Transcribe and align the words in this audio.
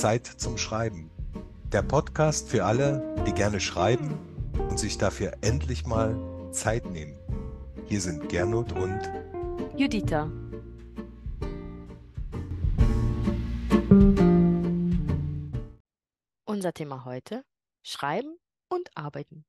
Zeit 0.00 0.26
zum 0.26 0.56
Schreiben. 0.56 1.10
Der 1.72 1.82
Podcast 1.82 2.48
für 2.48 2.64
alle, 2.64 3.22
die 3.26 3.32
gerne 3.32 3.60
schreiben 3.60 4.18
und 4.70 4.78
sich 4.78 4.96
dafür 4.96 5.34
endlich 5.42 5.84
mal 5.84 6.16
Zeit 6.52 6.86
nehmen. 6.86 7.18
Hier 7.84 8.00
sind 8.00 8.30
Gernot 8.30 8.72
und 8.72 8.98
Juditha. 9.76 10.30
Unser 16.46 16.72
Thema 16.72 17.04
heute: 17.04 17.44
Schreiben 17.82 18.38
und 18.70 18.88
Arbeiten. 18.94 19.44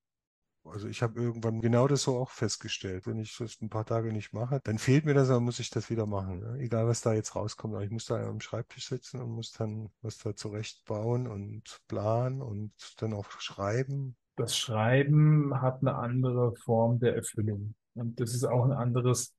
Also 0.64 0.88
ich 0.88 1.02
habe 1.02 1.20
irgendwann 1.20 1.60
genau 1.62 1.88
das 1.88 2.04
so 2.04 2.18
auch 2.18 2.30
festgestellt. 2.30 3.08
Wenn 3.08 3.20
ich 3.20 3.36
das 3.38 3.60
ein 3.62 3.70
paar 3.70 3.86
Tage 3.86 4.14
nicht 4.14 4.32
mache, 4.32 4.60
dann 4.64 4.78
fehlt 4.78 5.06
mir 5.06 5.14
das, 5.14 5.28
dann 5.28 5.44
muss 5.44 5.60
ich 5.60 5.70
das 5.70 5.90
wieder 5.90 6.06
machen. 6.06 6.40
Ne? 6.40 6.60
Egal, 6.60 6.88
was 6.88 7.02
da 7.02 7.14
jetzt 7.14 7.36
rauskommt. 7.36 7.74
Aber 7.74 7.84
ich 7.84 7.90
muss 7.90 8.06
da 8.06 8.28
am 8.28 8.40
Schreibtisch 8.40 8.88
sitzen 8.88 9.20
und 9.20 9.32
muss 9.32 9.52
dann 9.52 9.90
was 10.02 10.20
da 10.20 10.36
zurechtbauen 10.36 11.28
und 11.28 11.82
planen 11.88 12.42
und 12.42 12.72
dann 13.02 13.14
auch 13.14 13.30
schreiben. 13.40 14.16
Das 14.36 14.56
Schreiben 14.58 15.62
hat 15.62 15.82
eine 15.82 15.96
andere 15.96 16.56
Form 16.56 17.00
der 17.00 17.16
Erfüllung. 17.16 17.74
Und 17.96 18.20
das 18.20 18.34
ist 18.34 18.46
auch 18.46 18.64
ein 18.64 18.72
anderes 18.72 19.34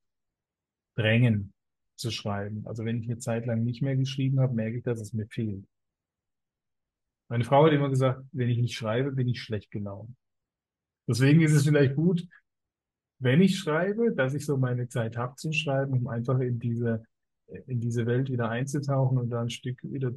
Drängen 0.96 1.52
zu 1.96 2.10
schreiben. 2.10 2.66
Also 2.66 2.84
wenn 2.84 2.98
ich 2.98 3.08
eine 3.08 3.18
Zeit 3.18 3.46
lang 3.46 3.62
nicht 3.62 3.80
mehr 3.80 3.96
geschrieben 3.96 4.40
habe, 4.40 4.54
merke 4.54 4.78
ich, 4.78 4.84
dass 4.84 5.00
es 5.00 5.12
mir 5.12 5.26
fehlt. 5.28 5.64
Meine 7.28 7.44
Frau 7.44 7.64
hat 7.64 7.72
immer 7.72 7.88
gesagt, 7.88 8.22
wenn 8.32 8.50
ich 8.50 8.58
nicht 8.58 8.76
schreibe, 8.76 9.12
bin 9.12 9.28
ich 9.28 9.40
schlecht 9.40 9.70
gelaunt. 9.70 10.14
Deswegen 11.12 11.42
ist 11.42 11.52
es 11.52 11.64
vielleicht 11.64 11.94
gut, 11.94 12.26
wenn 13.18 13.42
ich 13.42 13.58
schreibe, 13.58 14.14
dass 14.14 14.32
ich 14.32 14.46
so 14.46 14.56
meine 14.56 14.88
Zeit 14.88 15.18
habe 15.18 15.36
zu 15.36 15.52
schreiben, 15.52 15.92
um 15.92 16.08
einfach 16.08 16.40
in 16.40 16.58
diese, 16.58 17.04
in 17.66 17.80
diese 17.80 18.06
Welt 18.06 18.30
wieder 18.30 18.48
einzutauchen 18.48 19.18
und 19.18 19.28
da 19.28 19.42
ein 19.42 19.50
Stück 19.50 19.78
wieder 19.82 20.12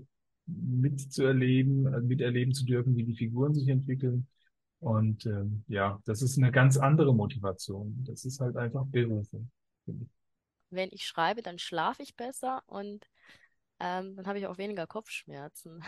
mitzuerleben, 0.45 1.93
äh, 1.93 1.99
miterleben 1.99 2.53
zu 2.53 2.65
dürfen, 2.65 2.95
wie 2.95 3.03
die 3.03 3.15
Figuren 3.15 3.53
sich 3.53 3.67
entwickeln. 3.67 4.25
Und 4.79 5.25
ähm, 5.25 5.65
ja, 5.67 6.01
das 6.05 6.21
ist 6.21 6.37
eine 6.37 6.51
ganz 6.51 6.77
andere 6.77 7.13
Motivation. 7.13 8.03
Das 8.07 8.23
ist 8.23 8.39
halt 8.39 8.55
einfach 8.55 8.85
Berufung. 8.85 9.51
Wenn 10.69 10.89
ich 10.93 11.05
schreibe, 11.05 11.41
dann 11.41 11.59
schlafe 11.59 12.03
ich 12.03 12.15
besser 12.15 12.63
und 12.67 13.05
ähm, 13.79 14.15
dann 14.15 14.27
habe 14.27 14.39
ich 14.39 14.47
auch 14.47 14.57
weniger 14.57 14.87
Kopfschmerzen. 14.87 15.83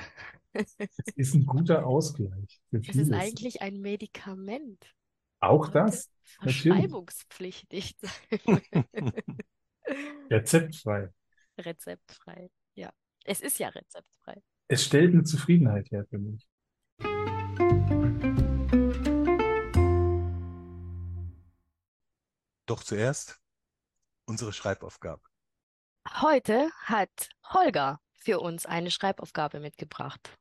Das 0.53 0.75
ist 1.15 1.35
ein 1.35 1.45
guter 1.45 1.85
Ausgleich. 1.85 2.59
Es 2.71 2.95
ist 2.95 3.13
eigentlich 3.13 3.61
ein 3.61 3.79
Medikament. 3.79 4.96
Auch 5.39 5.69
das? 5.69 6.09
Verschreibungspflichtig 6.41 7.95
sein. 7.99 8.61
Rezeptfrei. 10.29 11.09
Rezeptfrei, 11.57 12.49
ja. 12.75 12.91
Es 13.23 13.41
ist 13.41 13.59
ja 13.59 13.69
rezeptfrei. 13.69 14.41
Es 14.67 14.83
stellt 14.85 15.13
eine 15.13 15.23
Zufriedenheit 15.23 15.89
her 15.91 16.05
für 16.09 16.17
mich. 16.17 16.47
Doch 22.65 22.83
zuerst 22.83 23.39
unsere 24.25 24.51
Schreibaufgabe. 24.51 25.21
Heute 26.21 26.69
hat 26.83 27.29
Holger 27.49 28.01
für 28.17 28.39
uns 28.39 28.65
eine 28.65 28.91
Schreibaufgabe 28.91 29.59
mitgebracht. 29.59 30.37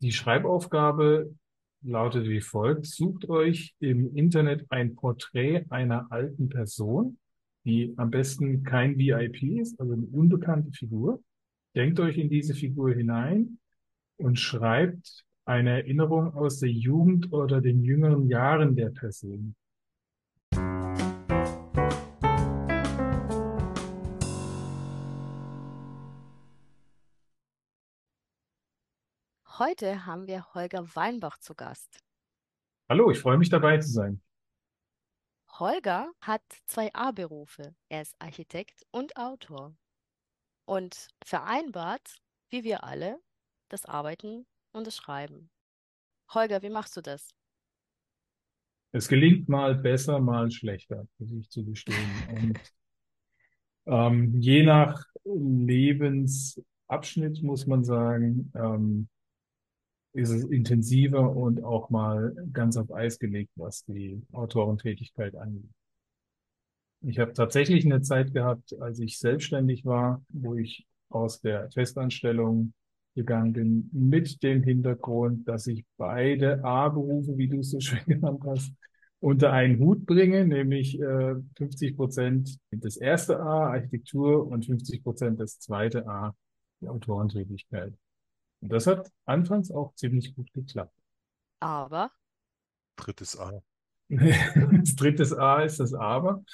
Die 0.00 0.12
Schreibaufgabe 0.12 1.34
lautet 1.82 2.28
wie 2.28 2.40
folgt. 2.40 2.86
Sucht 2.86 3.28
euch 3.28 3.74
im 3.80 4.14
Internet 4.14 4.66
ein 4.70 4.94
Porträt 4.94 5.64
einer 5.70 6.10
alten 6.10 6.48
Person, 6.48 7.18
die 7.64 7.94
am 7.96 8.10
besten 8.10 8.62
kein 8.64 8.98
VIP 8.98 9.42
ist, 9.60 9.78
also 9.80 9.92
eine 9.92 10.06
unbekannte 10.06 10.72
Figur. 10.72 11.22
Denkt 11.74 12.00
euch 12.00 12.18
in 12.18 12.28
diese 12.28 12.54
Figur 12.54 12.92
hinein 12.92 13.58
und 14.16 14.38
schreibt 14.38 15.24
eine 15.44 15.70
Erinnerung 15.70 16.34
aus 16.34 16.60
der 16.60 16.70
Jugend 16.70 17.32
oder 17.32 17.60
den 17.60 17.82
jüngeren 17.82 18.28
Jahren 18.28 18.76
der 18.76 18.90
Person. 18.90 19.54
Heute 29.62 30.06
haben 30.06 30.26
wir 30.26 30.54
Holger 30.54 30.82
Weinbach 30.96 31.38
zu 31.38 31.54
Gast. 31.54 32.02
Hallo, 32.88 33.12
ich 33.12 33.20
freue 33.20 33.38
mich 33.38 33.48
dabei 33.48 33.78
zu 33.78 33.92
sein. 33.92 34.20
Holger 35.56 36.10
hat 36.20 36.42
zwei 36.64 36.92
A-Berufe. 36.92 37.72
Er 37.88 38.02
ist 38.02 38.16
Architekt 38.18 38.84
und 38.90 39.16
Autor 39.16 39.76
und 40.64 41.06
vereinbart, 41.24 42.20
wie 42.50 42.64
wir 42.64 42.82
alle, 42.82 43.20
das 43.68 43.84
Arbeiten 43.84 44.46
und 44.72 44.88
das 44.88 44.96
Schreiben. 44.96 45.48
Holger, 46.34 46.60
wie 46.62 46.70
machst 46.70 46.96
du 46.96 47.00
das? 47.00 47.32
Es 48.90 49.06
gelingt 49.06 49.48
mal 49.48 49.76
besser, 49.76 50.18
mal 50.18 50.50
schlechter, 50.50 51.06
muss 51.18 51.30
ich 51.30 51.48
zugestehen. 51.48 51.96
Und 53.86 53.86
ähm, 53.86 54.40
je 54.40 54.64
nach 54.64 55.06
Lebensabschnitt 55.24 57.44
muss 57.44 57.68
man 57.68 57.84
sagen, 57.84 58.50
ähm, 58.56 59.08
ist 60.12 60.30
es 60.30 60.44
intensiver 60.44 61.34
und 61.34 61.64
auch 61.64 61.90
mal 61.90 62.34
ganz 62.52 62.76
auf 62.76 62.92
Eis 62.92 63.18
gelegt, 63.18 63.50
was 63.56 63.84
die 63.84 64.22
Autorentätigkeit 64.32 65.34
angeht. 65.36 65.70
Ich 67.00 67.18
habe 67.18 67.32
tatsächlich 67.32 67.84
eine 67.84 68.02
Zeit 68.02 68.32
gehabt, 68.32 68.80
als 68.80 69.00
ich 69.00 69.18
selbstständig 69.18 69.84
war, 69.84 70.22
wo 70.28 70.54
ich 70.54 70.86
aus 71.08 71.40
der 71.40 71.70
Festanstellung 71.72 72.74
gegangen 73.14 73.52
bin, 73.52 73.90
mit 73.92 74.42
dem 74.42 74.62
Hintergrund, 74.62 75.48
dass 75.48 75.66
ich 75.66 75.84
beide 75.96 76.64
A-Berufe, 76.64 77.36
wie 77.36 77.48
du 77.48 77.60
es 77.60 77.70
so 77.70 77.80
schön 77.80 78.00
genannt 78.06 78.42
hast, 78.46 78.72
unter 79.20 79.52
einen 79.52 79.78
Hut 79.78 80.06
bringe, 80.06 80.44
nämlich 80.44 81.00
äh, 81.00 81.34
50 81.56 81.96
Prozent 81.96 82.58
das 82.70 82.96
erste 82.96 83.38
A, 83.40 83.70
Architektur, 83.70 84.46
und 84.46 84.66
50 84.66 85.02
Prozent 85.02 85.40
das 85.40 85.58
zweite 85.58 86.06
A, 86.08 86.34
die 86.80 86.88
Autorentätigkeit. 86.88 87.94
Und 88.62 88.72
das 88.72 88.86
hat 88.86 89.10
anfangs 89.26 89.70
auch 89.70 89.94
ziemlich 89.94 90.34
gut 90.34 90.52
geklappt. 90.52 90.94
Aber 91.60 92.10
Drittes 92.96 93.38
A. 93.38 93.60
das 94.08 94.94
drittes 94.96 95.32
A 95.32 95.62
ist 95.62 95.80
das 95.80 95.92
Aber. 95.94 96.44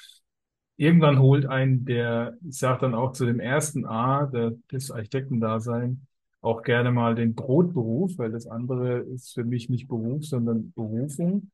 Irgendwann 0.75 1.19
holt 1.19 1.45
ein 1.45 1.85
der, 1.85 2.37
ich 2.47 2.57
sage 2.57 2.81
dann 2.81 2.95
auch 2.95 3.11
zu 3.11 3.25
dem 3.25 3.39
ersten 3.39 3.85
A, 3.85 4.25
der, 4.25 4.53
des 4.71 4.91
Architektendasein, 4.91 6.07
auch 6.41 6.63
gerne 6.63 6.91
mal 6.91 7.15
den 7.15 7.35
Brotberuf, 7.35 8.17
weil 8.17 8.31
das 8.31 8.47
andere 8.47 8.99
ist 8.99 9.33
für 9.33 9.43
mich 9.43 9.69
nicht 9.69 9.87
Beruf, 9.87 10.25
sondern 10.25 10.71
Berufung. 10.71 11.51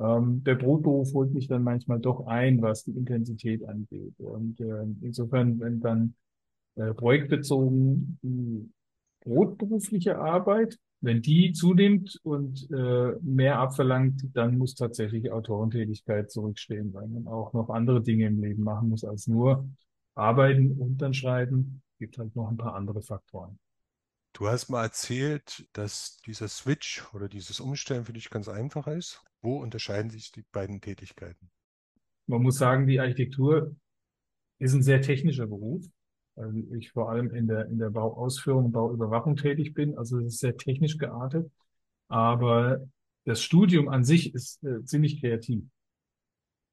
Ähm, 0.00 0.42
der 0.42 0.56
Brotberuf 0.56 1.14
holt 1.14 1.32
mich 1.32 1.46
dann 1.46 1.62
manchmal 1.62 2.00
doch 2.00 2.26
ein, 2.26 2.60
was 2.60 2.84
die 2.84 2.90
Intensität 2.96 3.64
angeht. 3.64 4.14
Und 4.18 4.60
äh, 4.60 4.82
insofern, 5.02 5.60
wenn 5.60 5.80
dann 5.80 6.14
äh, 6.74 6.92
projektbezogen 6.92 8.18
die 8.22 8.72
brotberufliche 9.24 10.18
Arbeit, 10.18 10.78
wenn 11.00 11.20
die 11.20 11.52
zunimmt 11.52 12.18
und 12.22 12.70
äh, 12.70 13.12
mehr 13.20 13.58
abverlangt, 13.58 14.22
dann 14.34 14.56
muss 14.56 14.74
tatsächlich 14.74 15.30
Autorentätigkeit 15.30 16.30
zurückstehen, 16.30 16.94
weil 16.94 17.08
man 17.08 17.26
auch 17.26 17.52
noch 17.52 17.68
andere 17.68 18.02
Dinge 18.02 18.26
im 18.26 18.42
Leben 18.42 18.62
machen 18.62 18.88
muss 18.88 19.04
als 19.04 19.26
nur 19.26 19.68
arbeiten 20.14 20.72
und 20.72 20.98
dann 20.98 21.12
schreiben. 21.12 21.82
Gibt 21.98 22.18
halt 22.18 22.34
noch 22.34 22.48
ein 22.48 22.56
paar 22.56 22.74
andere 22.74 23.02
Faktoren. 23.02 23.58
Du 24.32 24.48
hast 24.48 24.68
mal 24.68 24.82
erzählt, 24.82 25.68
dass 25.74 26.20
dieser 26.26 26.48
Switch 26.48 27.04
oder 27.14 27.28
dieses 27.28 27.60
Umstellen 27.60 28.04
für 28.04 28.12
dich 28.12 28.30
ganz 28.30 28.48
einfach 28.48 28.86
ist. 28.88 29.22
Wo 29.42 29.60
unterscheiden 29.60 30.10
sich 30.10 30.32
die 30.32 30.42
beiden 30.52 30.80
Tätigkeiten? 30.80 31.50
Man 32.26 32.42
muss 32.42 32.58
sagen, 32.58 32.86
die 32.86 32.98
Architektur 32.98 33.76
ist 34.58 34.74
ein 34.74 34.82
sehr 34.82 35.02
technischer 35.02 35.46
Beruf 35.46 35.84
weil 36.36 36.64
ich 36.78 36.90
vor 36.92 37.10
allem 37.10 37.34
in 37.34 37.46
der, 37.46 37.66
in 37.66 37.78
der 37.78 37.90
Bauausführung, 37.90 38.72
Bauüberwachung 38.72 39.36
tätig 39.36 39.74
bin. 39.74 39.96
Also 39.96 40.18
es 40.18 40.34
ist 40.34 40.40
sehr 40.40 40.56
technisch 40.56 40.98
geartet. 40.98 41.50
Aber 42.08 42.86
das 43.24 43.42
Studium 43.42 43.88
an 43.88 44.04
sich 44.04 44.34
ist 44.34 44.62
äh, 44.64 44.84
ziemlich 44.84 45.20
kreativ. 45.20 45.64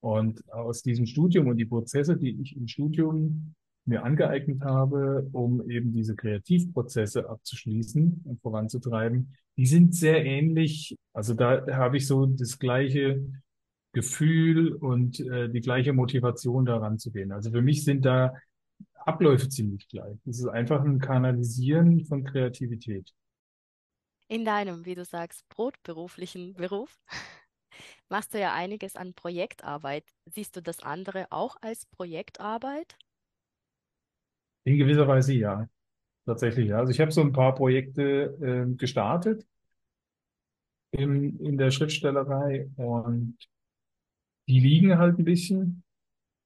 Und 0.02 0.44
aus 0.52 0.82
diesem 0.82 1.06
Studium 1.06 1.48
und 1.48 1.58
die 1.58 1.66
Prozesse, 1.66 2.18
die 2.18 2.42
ich 2.42 2.56
im 2.56 2.68
Studium 2.68 3.54
mir 3.86 4.04
angeeignet 4.04 4.62
habe, 4.62 5.28
um 5.32 5.70
eben 5.70 5.92
diese 5.92 6.16
Kreativprozesse 6.16 7.30
abzuschließen 7.30 8.22
und 8.26 8.42
voranzutreiben, 8.42 9.36
die 9.58 9.66
sind 9.66 9.96
sehr 9.96 10.26
ähnlich. 10.26 10.98
Also 11.14 11.34
da 11.34 11.66
habe 11.68 11.98
ich 11.98 12.08
so 12.08 12.26
das 12.26 12.58
gleiche 12.58 13.24
Gefühl 13.94 14.74
und 14.74 15.20
äh, 15.20 15.50
die 15.50 15.62
gleiche 15.62 15.94
Motivation 15.94 16.66
daran 16.66 16.98
zu 16.98 17.12
gehen. 17.12 17.32
Also 17.32 17.52
für 17.52 17.62
mich 17.62 17.84
sind 17.84 18.06
da 18.06 18.34
Abläufe 18.94 19.50
ziemlich 19.50 19.88
gleich. 19.88 20.18
Es 20.26 20.40
ist 20.40 20.48
einfach 20.48 20.84
ein 20.84 21.00
Kanalisieren 21.00 22.06
von 22.06 22.24
Kreativität. 22.24 23.14
In 24.28 24.46
deinem, 24.46 24.86
wie 24.86 24.96
du 24.96 25.04
sagst, 25.04 25.48
brotberuflichen 25.50 26.54
Beruf 26.54 27.00
machst 28.10 28.34
du 28.34 28.40
ja 28.40 28.54
einiges 28.54 28.96
an 28.96 29.14
Projektarbeit. 29.14 30.06
Siehst 30.26 30.56
du 30.56 30.62
das 30.62 30.82
andere 30.82 31.28
auch 31.32 31.58
als 31.62 31.86
Projektarbeit? 31.88 32.98
In 34.64 34.78
gewisser 34.78 35.08
Weise 35.08 35.34
ja. 35.34 35.68
Tatsächlich, 36.26 36.70
ja. 36.70 36.78
Also 36.78 36.92
ich 36.92 37.02
habe 37.02 37.12
so 37.12 37.22
ein 37.22 37.34
paar 37.34 37.56
Projekte 37.56 38.38
ähm, 38.42 38.78
gestartet 38.78 39.46
in, 40.92 41.40
in 41.40 41.58
der 41.58 41.72
Schriftstellerei 41.72 42.70
und 42.76 43.38
die 44.48 44.60
liegen 44.60 44.98
halt 44.98 45.18
ein 45.18 45.26
bisschen. 45.26 45.84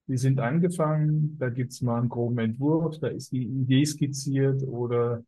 Die 0.07 0.17
sind 0.17 0.39
angefangen, 0.39 1.37
da 1.39 1.49
gibt's 1.49 1.81
mal 1.81 1.99
einen 1.99 2.09
groben 2.09 2.37
Entwurf, 2.37 2.99
da 2.99 3.07
ist 3.07 3.31
die 3.31 3.43
Idee 3.43 3.85
skizziert 3.85 4.61
oder 4.63 5.23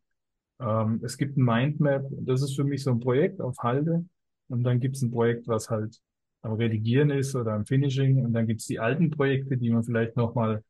ähm, 0.60 1.00
es 1.02 1.16
gibt 1.18 1.36
ein 1.36 1.44
Mindmap. 1.44 2.06
Das 2.10 2.42
ist 2.42 2.56
für 2.56 2.64
mich 2.64 2.82
so 2.84 2.90
ein 2.90 3.00
Projekt 3.00 3.40
auf 3.40 3.56
Halde. 3.58 4.04
Und 4.48 4.64
dann 4.64 4.80
gibt's 4.80 5.02
ein 5.02 5.10
Projekt, 5.10 5.48
was 5.48 5.68
halt 5.70 5.98
am 6.42 6.52
Redigieren 6.52 7.10
ist 7.10 7.34
oder 7.34 7.52
am 7.52 7.66
Finishing. 7.66 8.24
Und 8.24 8.32
dann 8.32 8.46
gibt's 8.46 8.66
die 8.66 8.78
alten 8.78 9.10
Projekte, 9.10 9.56
die 9.56 9.70
man 9.70 9.84
vielleicht 9.84 10.16
nochmal 10.16 10.62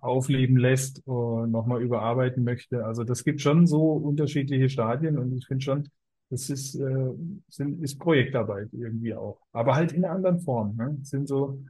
aufleben 0.00 0.56
lässt 0.58 1.02
und 1.06 1.50
nochmal 1.50 1.82
überarbeiten 1.82 2.44
möchte. 2.44 2.84
Also 2.84 3.04
das 3.04 3.24
gibt 3.24 3.40
schon 3.40 3.66
so 3.66 3.92
unterschiedliche 3.92 4.68
Stadien 4.68 5.18
und 5.18 5.32
ich 5.32 5.46
finde 5.46 5.64
schon, 5.64 5.88
das 6.28 6.50
ist, 6.50 6.74
äh, 6.74 7.10
sind, 7.48 7.82
ist 7.82 7.98
Projektarbeit 7.98 8.68
irgendwie 8.72 9.14
auch. 9.14 9.40
Aber 9.52 9.74
halt 9.74 9.92
in 9.92 10.04
einer 10.04 10.14
anderen 10.14 10.40
Form. 10.40 10.76
Ne? 10.76 10.96
Das 10.98 11.08
sind 11.08 11.26
so, 11.26 11.64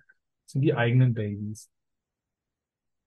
sind 0.55 0.63
die 0.63 0.75
eigenen 0.75 1.13
Babys. 1.13 1.69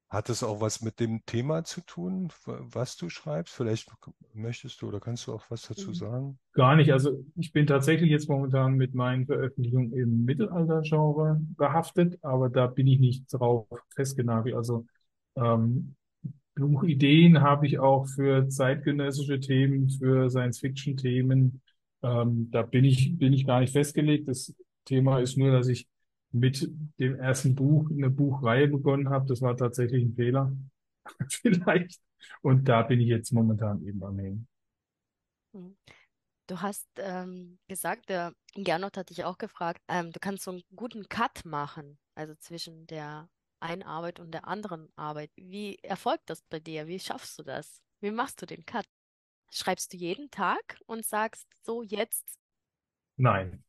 Hat 0.10 0.30
es 0.30 0.42
auch 0.42 0.62
was 0.62 0.82
mit 0.82 1.02
dem 1.02 1.26
Thema 1.26 1.66
zu 1.66 1.82
tun, 1.82 2.32
was 2.46 2.96
du 2.96 3.10
schreibst? 3.10 3.54
Vielleicht 3.54 3.92
möchtest 4.34 4.82
du 4.82 4.88
oder 4.88 5.02
kannst 5.02 5.28
du 5.28 5.34
auch 5.34 5.44
was 5.50 5.64
dazu 5.64 5.94
sagen? 5.94 6.40
Gar 6.54 6.78
nicht. 6.78 6.94
Also 6.94 7.26
ich 7.36 7.52
bin 7.52 7.68
tatsächlich 7.68 8.10
jetzt 8.10 8.30
momentan 8.30 8.76
mit 8.76 8.96
meinen 8.96 9.26
Veröffentlichungen 9.26 9.92
im 9.92 10.24
Mittelalter-Genre 10.24 11.42
behaftet, 11.58 12.18
aber 12.22 12.50
da 12.50 12.68
bin 12.68 12.88
ich 12.88 13.00
nicht 13.00 13.26
drauf 13.34 13.68
festgenagelt. 13.96 14.56
Also 14.56 14.86
ähm, 15.36 15.96
Buchideen 16.56 17.42
habe 17.42 17.68
ich 17.68 17.78
auch 17.80 18.08
für 18.08 18.48
zeitgenössische 18.48 19.42
Themen, 19.42 19.90
für 19.90 20.30
Science-Fiction-Themen. 20.30 21.62
Ähm, 22.02 22.50
da 22.50 22.62
bin 22.62 22.86
ich, 22.86 23.18
bin 23.18 23.34
ich 23.34 23.46
gar 23.46 23.60
nicht 23.60 23.74
festgelegt. 23.74 24.30
Das 24.30 24.56
Thema 24.86 25.20
ist 25.20 25.38
nur, 25.38 25.52
dass 25.52 25.68
ich 25.68 25.86
mit 26.32 26.70
dem 27.00 27.16
ersten 27.16 27.56
Buch 27.56 27.90
eine 27.90 28.10
Buchreihe 28.10 28.68
begonnen 28.68 29.10
habe. 29.10 29.28
Das 29.28 29.42
war 29.42 29.56
tatsächlich 29.56 30.04
ein 30.04 30.16
Fehler. 30.16 30.52
Vielleicht. 31.30 32.00
Und 32.42 32.68
da 32.68 32.84
bin 32.84 33.00
ich 33.00 33.08
jetzt 33.08 33.32
momentan 33.32 33.82
eben 33.84 34.04
am 34.04 34.20
Hängen. 34.20 34.48
Hm. 35.54 35.78
Du 36.48 36.62
hast 36.62 36.88
ähm, 36.98 37.60
gesagt, 37.68 38.10
der 38.10 38.34
Gernot 38.56 38.96
hat 38.96 39.10
dich 39.10 39.26
auch 39.26 39.38
gefragt, 39.38 39.82
ähm, 39.90 40.12
du 40.12 40.20
kannst 40.20 40.44
so 40.44 40.52
einen 40.52 40.64
guten 40.74 41.10
Cut 41.10 41.44
machen, 41.44 42.00
also 42.16 42.36
zwischen 42.36 42.88
der 42.88 43.30
einen 43.60 43.84
Arbeit 43.84 44.20
und 44.20 44.32
der 44.32 44.48
anderen 44.48 44.90
Arbeit. 44.96 45.30
Wie 45.36 45.78
erfolgt 45.84 46.30
das 46.30 46.42
bei 46.44 46.60
dir? 46.60 46.88
Wie 46.88 47.00
schaffst 47.00 47.38
du 47.38 47.44
das? 47.44 47.82
Wie 48.00 48.12
machst 48.12 48.42
du 48.42 48.46
den 48.46 48.66
Cut? 48.66 48.86
Schreibst 49.52 49.92
du 49.92 49.98
jeden 49.98 50.30
Tag 50.30 50.80
und 50.86 51.06
sagst 51.06 51.48
so 51.64 51.82
jetzt? 51.84 52.38
Nein. 53.18 53.64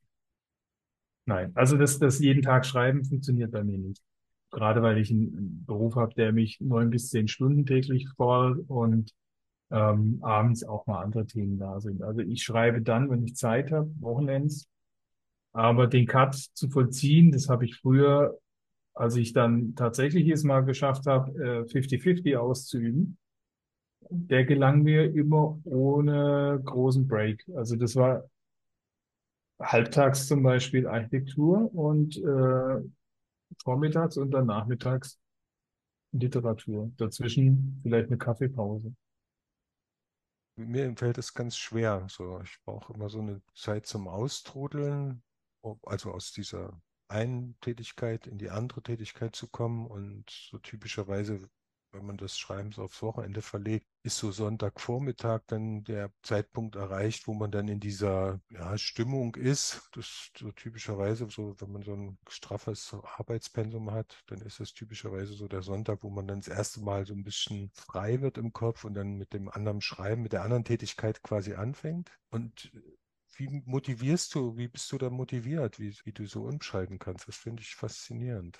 Nein. 1.29 1.51
Also 1.53 1.77
das, 1.77 1.99
das 1.99 2.19
jeden 2.19 2.41
Tag 2.41 2.65
schreiben 2.65 3.05
funktioniert 3.05 3.51
bei 3.51 3.63
mir 3.63 3.77
nicht. 3.77 4.01
Gerade 4.49 4.81
weil 4.81 4.97
ich 4.97 5.11
einen 5.11 5.63
Beruf 5.67 5.95
habe, 5.95 6.11
der 6.15 6.31
mich 6.31 6.59
neun 6.59 6.89
bis 6.89 7.09
zehn 7.09 7.27
Stunden 7.27 7.67
täglich 7.67 8.09
fordert 8.17 8.67
und 8.67 9.13
ähm, 9.69 10.17
abends 10.23 10.63
auch 10.63 10.87
mal 10.87 11.03
andere 11.03 11.27
Themen 11.27 11.59
da 11.59 11.79
sind. 11.79 12.01
Also 12.01 12.21
ich 12.21 12.41
schreibe 12.41 12.81
dann, 12.81 13.11
wenn 13.11 13.23
ich 13.23 13.35
Zeit 13.35 13.71
habe, 13.71 13.91
Wochenends. 13.99 14.67
Aber 15.53 15.85
den 15.85 16.07
Cut 16.07 16.33
zu 16.33 16.67
vollziehen, 16.67 17.31
das 17.31 17.47
habe 17.47 17.65
ich 17.65 17.75
früher 17.75 18.39
als 18.95 19.15
ich 19.15 19.31
dann 19.31 19.75
tatsächlich 19.75 20.27
es 20.27 20.43
mal 20.43 20.59
geschafft 20.65 21.05
habe, 21.05 21.31
50-50 21.67 22.25
äh, 22.25 22.35
auszuüben, 22.35 23.17
der 24.09 24.43
gelang 24.43 24.81
mir 24.81 25.15
immer 25.15 25.57
ohne 25.63 26.59
großen 26.65 27.07
Break. 27.07 27.45
Also 27.55 27.77
das 27.77 27.95
war 27.95 28.25
halbtags 29.59 30.27
zum 30.27 30.43
Beispiel 30.43 30.87
Architektur 30.87 31.73
und 31.73 32.17
äh, 32.17 32.81
vormittags 33.61 34.17
und 34.17 34.31
dann 34.31 34.47
nachmittags 34.47 35.19
Literatur. 36.11 36.91
Dazwischen 36.97 37.79
vielleicht 37.83 38.07
eine 38.07 38.17
Kaffeepause. 38.17 38.93
Mir 40.55 40.93
fällt 40.97 41.17
es 41.17 41.33
ganz 41.33 41.57
schwer. 41.57 42.05
So, 42.09 42.41
ich 42.41 42.59
brauche 42.65 42.93
immer 42.93 43.09
so 43.09 43.19
eine 43.19 43.41
Zeit 43.55 43.85
zum 43.85 44.07
Austrudeln, 44.07 45.23
also 45.83 46.11
aus 46.11 46.31
dieser 46.31 46.81
einen 47.07 47.57
Tätigkeit 47.61 48.27
in 48.27 48.37
die 48.37 48.49
andere 48.49 48.81
Tätigkeit 48.83 49.35
zu 49.35 49.47
kommen 49.47 49.87
und 49.87 50.29
so 50.29 50.57
typischerweise, 50.59 51.49
wenn 51.91 52.05
man 52.05 52.17
das 52.17 52.37
Schreiben 52.37 52.71
so 52.71 52.83
aufs 52.83 53.01
Wochenende 53.01 53.41
verlegt, 53.41 53.87
ist 54.03 54.17
so 54.17 54.31
Sonntagvormittag 54.31 55.41
dann 55.47 55.83
der 55.83 56.11
Zeitpunkt 56.21 56.75
erreicht, 56.75 57.27
wo 57.27 57.33
man 57.33 57.51
dann 57.51 57.67
in 57.67 57.79
dieser 57.79 58.39
ja, 58.49 58.77
Stimmung 58.77 59.35
ist. 59.35 59.89
Das 59.93 60.31
so 60.37 60.51
typischerweise 60.51 61.27
so, 61.29 61.59
wenn 61.59 61.71
man 61.71 61.83
so 61.83 61.93
ein 61.93 62.17
straffes 62.29 62.95
Arbeitspensum 63.17 63.91
hat, 63.91 64.23
dann 64.27 64.41
ist 64.41 64.59
das 64.59 64.73
typischerweise 64.73 65.33
so 65.33 65.47
der 65.47 65.61
Sonntag, 65.61 66.03
wo 66.03 66.09
man 66.09 66.27
dann 66.27 66.39
das 66.39 66.47
erste 66.47 66.81
Mal 66.81 67.05
so 67.05 67.13
ein 67.13 67.23
bisschen 67.23 67.71
frei 67.73 68.21
wird 68.21 68.37
im 68.37 68.53
Kopf 68.53 68.85
und 68.85 68.93
dann 68.93 69.17
mit 69.17 69.33
dem 69.33 69.49
anderen 69.49 69.81
Schreiben, 69.81 70.21
mit 70.21 70.33
der 70.33 70.43
anderen 70.43 70.63
Tätigkeit 70.65 71.21
quasi 71.23 71.53
anfängt. 71.53 72.11
Und 72.29 72.71
wie 73.35 73.63
motivierst 73.65 74.35
du, 74.35 74.57
wie 74.57 74.67
bist 74.67 74.91
du 74.91 74.97
da 74.97 75.09
motiviert, 75.09 75.79
wie, 75.79 75.95
wie 76.03 76.11
du 76.11 76.25
so 76.27 76.43
umschalten 76.43 76.99
kannst? 76.99 77.27
Das 77.27 77.37
finde 77.37 77.63
ich 77.63 77.75
faszinierend. 77.75 78.59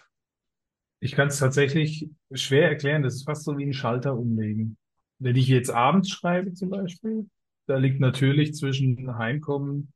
Ich 1.00 1.14
kann 1.14 1.30
es 1.30 1.40
tatsächlich 1.40 2.10
schwer 2.34 2.70
erklären. 2.70 3.04
Das 3.04 3.16
ist 3.16 3.24
fast 3.24 3.44
so 3.44 3.58
wie 3.58 3.66
ein 3.66 3.74
Schalter 3.74 4.18
umlegen. 4.18 4.78
Wenn 5.20 5.36
ich 5.36 5.48
jetzt 5.48 5.70
abends 5.70 6.10
schreibe 6.10 6.54
zum 6.54 6.70
Beispiel, 6.70 7.30
da 7.68 7.78
liegt 7.78 8.00
natürlich 8.00 8.56
zwischen 8.56 9.18
Heimkommen, 9.18 9.94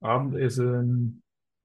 Abendessen, 0.00 1.22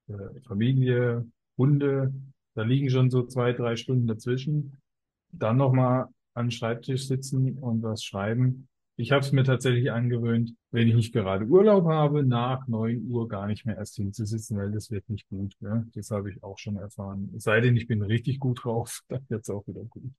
äh, 0.08 0.40
Familie, 0.46 1.26
Hunde, 1.56 2.12
da 2.54 2.62
liegen 2.62 2.90
schon 2.90 3.10
so 3.10 3.24
zwei, 3.24 3.52
drei 3.52 3.76
Stunden 3.76 4.06
dazwischen. 4.06 4.76
Dann 5.32 5.56
nochmal 5.56 6.08
an 6.34 6.46
den 6.46 6.50
Schreibtisch 6.50 7.06
sitzen 7.06 7.58
und 7.58 7.82
was 7.82 8.04
schreiben. 8.04 8.68
Ich 8.98 9.12
habe 9.12 9.20
es 9.20 9.30
mir 9.30 9.44
tatsächlich 9.44 9.92
angewöhnt, 9.92 10.54
wenn 10.70 10.88
ich 10.88 10.94
nicht 10.94 11.12
gerade 11.12 11.44
Urlaub 11.44 11.84
habe, 11.86 12.24
nach 12.24 12.66
neun 12.66 13.06
Uhr 13.10 13.28
gar 13.28 13.46
nicht 13.46 13.66
mehr 13.66 13.76
erst 13.76 13.96
hinzusitzen, 13.96 14.56
weil 14.56 14.72
das 14.72 14.90
wird 14.90 15.08
nicht 15.10 15.28
gut. 15.28 15.54
Ne? 15.60 15.86
Das 15.94 16.10
habe 16.10 16.30
ich 16.30 16.42
auch 16.42 16.58
schon 16.58 16.76
erfahren. 16.76 17.30
Es 17.36 17.44
sei 17.44 17.60
denn, 17.60 17.76
ich 17.76 17.86
bin 17.86 18.02
richtig 18.02 18.38
gut 18.40 18.64
drauf, 18.64 19.00
dann 19.08 19.20
wird 19.28 19.42
es 19.42 19.50
auch 19.50 19.66
wieder 19.66 19.84
gut. 19.84 20.10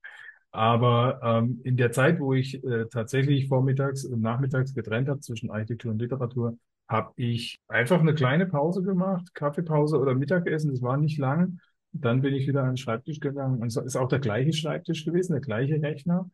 Aber 0.50 1.20
ähm, 1.22 1.60
in 1.64 1.76
der 1.76 1.92
Zeit, 1.92 2.20
wo 2.20 2.34
ich 2.34 2.62
äh, 2.64 2.86
tatsächlich 2.90 3.48
vormittags 3.48 4.04
und 4.04 4.20
nachmittags 4.22 4.74
getrennt 4.74 5.08
habe 5.08 5.20
zwischen 5.20 5.50
Architektur 5.50 5.90
und 5.92 5.98
Literatur, 6.00 6.56
habe 6.88 7.12
ich 7.16 7.60
einfach 7.68 8.00
eine 8.00 8.14
kleine 8.14 8.46
Pause 8.46 8.82
gemacht, 8.82 9.34
Kaffeepause 9.34 9.98
oder 9.98 10.14
Mittagessen. 10.14 10.70
Das 10.70 10.82
war 10.82 10.96
nicht 10.96 11.18
lang. 11.18 11.58
Dann 11.92 12.22
bin 12.22 12.34
ich 12.34 12.46
wieder 12.46 12.62
an 12.62 12.70
den 12.70 12.76
Schreibtisch 12.76 13.20
gegangen. 13.20 13.60
Und 13.60 13.66
es 13.68 13.76
ist 13.76 13.96
auch 13.96 14.08
der 14.08 14.20
gleiche 14.20 14.52
Schreibtisch 14.52 15.04
gewesen, 15.04 15.32
der 15.32 15.42
gleiche 15.42 15.82
Rechner. 15.82 16.30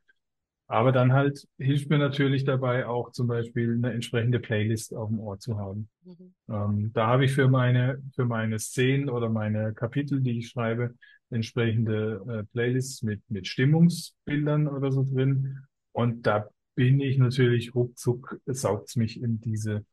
Aber 0.66 0.92
dann 0.92 1.12
halt 1.12 1.46
hilft 1.58 1.90
mir 1.90 1.98
natürlich 1.98 2.44
dabei 2.44 2.86
auch 2.86 3.10
zum 3.12 3.26
Beispiel 3.26 3.74
eine 3.74 3.92
entsprechende 3.92 4.40
Playlist 4.40 4.94
auf 4.94 5.08
dem 5.10 5.20
Ohr 5.20 5.38
zu 5.38 5.58
haben. 5.58 5.88
Mhm. 6.04 6.34
Ähm, 6.48 6.90
da 6.94 7.06
habe 7.06 7.26
ich 7.26 7.32
für 7.32 7.48
meine, 7.48 8.02
für 8.14 8.24
meine 8.24 8.58
Szenen 8.58 9.10
oder 9.10 9.28
meine 9.28 9.74
Kapitel, 9.74 10.22
die 10.22 10.38
ich 10.38 10.48
schreibe, 10.48 10.94
entsprechende 11.30 12.22
äh, 12.28 12.44
Playlists 12.52 13.02
mit, 13.02 13.20
mit 13.28 13.46
Stimmungsbildern 13.46 14.68
oder 14.68 14.90
so 14.90 15.04
drin. 15.04 15.58
Und 15.92 16.26
da 16.26 16.48
bin 16.74 17.00
ich 17.00 17.18
natürlich 17.18 17.74
ruckzuck, 17.74 18.40
saugt's 18.46 18.96
mich 18.96 19.22
in 19.22 19.40
diese 19.40 19.84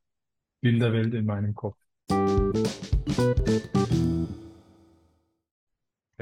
Bilderwelt 0.60 1.14
in 1.14 1.26
meinem 1.26 1.54
Kopf. 1.54 1.76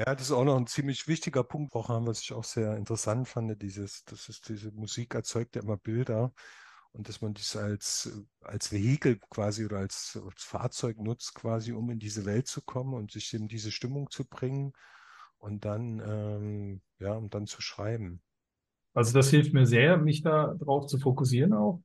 Ja, 0.01 0.15
das 0.15 0.23
ist 0.23 0.33
auch 0.33 0.47
noch 0.47 0.57
ein 0.57 0.67
ziemlich 0.67 1.09
wichtiger 1.09 1.45
Punkt, 1.45 1.75
auch 1.75 1.91
was 2.07 2.23
ich 2.23 2.33
auch 2.33 2.45
sehr 2.45 2.75
interessant 2.79 3.29
fand, 3.29 3.61
dieses, 3.61 4.03
das 4.07 4.31
ist 4.31 4.49
diese 4.49 4.73
Musik 4.73 5.15
erzeugt 5.15 5.57
ja 5.57 5.63
immer 5.63 5.77
Bilder 5.77 6.33
und 6.93 7.07
dass 7.07 7.21
man 7.21 7.35
das 7.35 7.55
als, 7.55 8.11
als 8.41 8.73
Vehikel 8.73 9.19
quasi 9.29 9.67
oder 9.67 9.77
als, 9.77 10.19
als 10.27 10.43
Fahrzeug 10.43 10.97
nutzt, 10.99 11.35
quasi, 11.35 11.73
um 11.73 11.91
in 11.91 11.99
diese 11.99 12.25
Welt 12.25 12.47
zu 12.47 12.63
kommen 12.63 12.95
und 12.95 13.11
sich 13.13 13.35
in 13.35 13.47
diese 13.47 13.71
Stimmung 13.71 14.09
zu 14.09 14.25
bringen 14.25 14.73
und 15.37 15.67
dann, 15.67 16.01
ähm, 16.03 16.81
ja, 16.99 17.13
um 17.13 17.29
dann 17.29 17.47
zu 17.47 17.61
schreiben. 17.61 18.23
Also 18.95 19.13
das 19.13 19.29
hilft 19.29 19.53
mir 19.53 19.67
sehr, 19.67 19.99
mich 19.99 20.23
da 20.23 20.55
drauf 20.59 20.87
zu 20.87 20.97
fokussieren 20.97 21.53
auch 21.53 21.83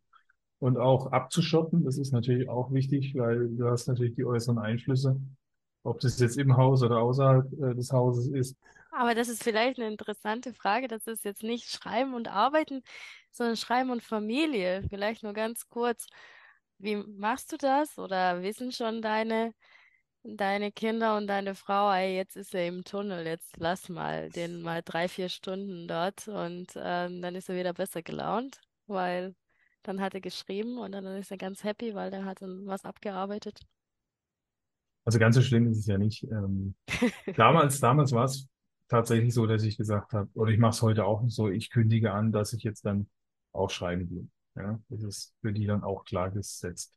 und 0.60 0.78
auch 0.78 1.08
abzuschotten. 1.12 1.84
Das 1.84 1.98
ist 1.98 2.14
natürlich 2.14 2.48
auch 2.48 2.72
wichtig, 2.72 3.14
weil 3.18 3.50
du 3.50 3.68
hast 3.68 3.90
natürlich 3.90 4.16
die 4.16 4.24
äußeren 4.24 4.58
Einflüsse 4.58 5.20
ob 5.86 6.00
das 6.02 6.20
jetzt 6.20 6.38
im 6.38 6.58
Haus 6.58 6.84
oder 6.84 7.00
außerhalb 7.02 7.52
äh, 7.54 7.76
des 7.76 7.92
Hauses 7.92 8.28
ist. 8.30 8.58
Aber 8.92 9.14
das 9.16 9.28
ist 9.30 9.44
vielleicht 9.44 9.80
eine 9.80 9.90
interessante 9.90 10.54
Frage. 10.54 10.88
Das 10.88 11.06
ist 11.08 11.26
jetzt 11.26 11.44
nicht 11.44 11.70
Schreiben 11.70 12.14
und 12.14 12.28
Arbeiten, 12.30 12.82
sondern 13.32 13.58
Schreiben 13.58 13.90
und 13.92 14.04
Familie. 14.04 14.84
Vielleicht 14.90 15.24
nur 15.24 15.34
ganz 15.34 15.68
kurz. 15.68 16.08
Wie 16.78 16.96
machst 16.98 17.52
du 17.52 17.58
das? 17.58 17.98
Oder 18.00 18.42
wissen 18.44 18.72
schon 18.72 19.02
deine, 19.02 19.54
deine 20.24 20.72
Kinder 20.72 21.18
und 21.18 21.28
deine 21.28 21.56
Frau, 21.56 21.92
ey, 21.94 22.16
jetzt 22.18 22.38
ist 22.38 22.56
er 22.56 22.68
im 22.68 22.84
Tunnel, 22.86 23.26
jetzt 23.28 23.58
lass 23.58 23.90
mal 23.90 24.30
den 24.32 24.62
mal 24.62 24.82
drei, 24.84 25.08
vier 25.10 25.30
Stunden 25.30 25.88
dort 25.88 26.28
und 26.28 26.74
ähm, 26.78 27.22
dann 27.22 27.36
ist 27.36 27.50
er 27.50 27.58
wieder 27.58 27.74
besser 27.74 28.04
gelaunt? 28.04 28.62
Weil 28.88 29.36
Dann 29.84 30.02
hat 30.02 30.16
er 30.16 30.22
geschrieben 30.22 30.80
und 30.80 30.94
dann 30.94 31.06
ist 31.08 31.32
er 31.32 31.38
ganz 31.38 31.64
happy, 31.64 31.96
weil 31.96 32.12
der 32.12 32.26
hat 32.26 32.42
dann 32.42 32.68
was 32.68 32.86
abgearbeitet. 32.86 33.62
Also 35.06 35.20
ganz 35.20 35.36
so 35.36 35.42
schlimm 35.42 35.68
ist 35.68 35.78
es 35.78 35.86
ja 35.86 35.98
nicht. 35.98 36.24
Ähm, 36.24 36.76
damals, 37.38 37.80
damals 37.80 38.12
war 38.12 38.26
es 38.26 38.48
tatsächlich 38.88 39.34
so, 39.34 39.46
dass 39.46 39.64
ich 39.64 39.78
gesagt 39.78 40.14
habe, 40.14 40.30
oder 40.34 40.52
ich 40.52 40.60
mache 40.60 40.72
es 40.72 40.82
heute 40.82 41.06
auch 41.06 41.24
so, 41.28 41.50
ich 41.50 41.70
kündige 41.70 42.12
an, 42.12 42.32
dass 42.32 42.54
ich 42.54 42.64
jetzt 42.64 42.86
dann 42.86 43.08
auch 43.52 43.70
schreiben 43.70 44.10
will. 44.10 44.28
Ja, 44.56 44.80
das 44.90 45.04
ist 45.04 45.36
für 45.42 45.54
die 45.54 45.66
dann 45.66 45.84
auch 45.84 46.06
klar 46.06 46.32
gesetzt. 46.32 46.96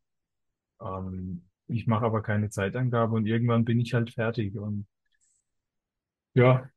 Ähm, 0.80 1.44
ich 1.66 1.86
mache 1.86 2.04
aber 2.06 2.22
keine 2.22 2.50
Zeitangabe 2.50 3.14
und 3.14 3.26
irgendwann 3.26 3.64
bin 3.64 3.80
ich 3.80 3.94
halt 3.94 4.10
fertig. 4.10 4.56
Und 4.56 4.86
ja, 6.34 6.68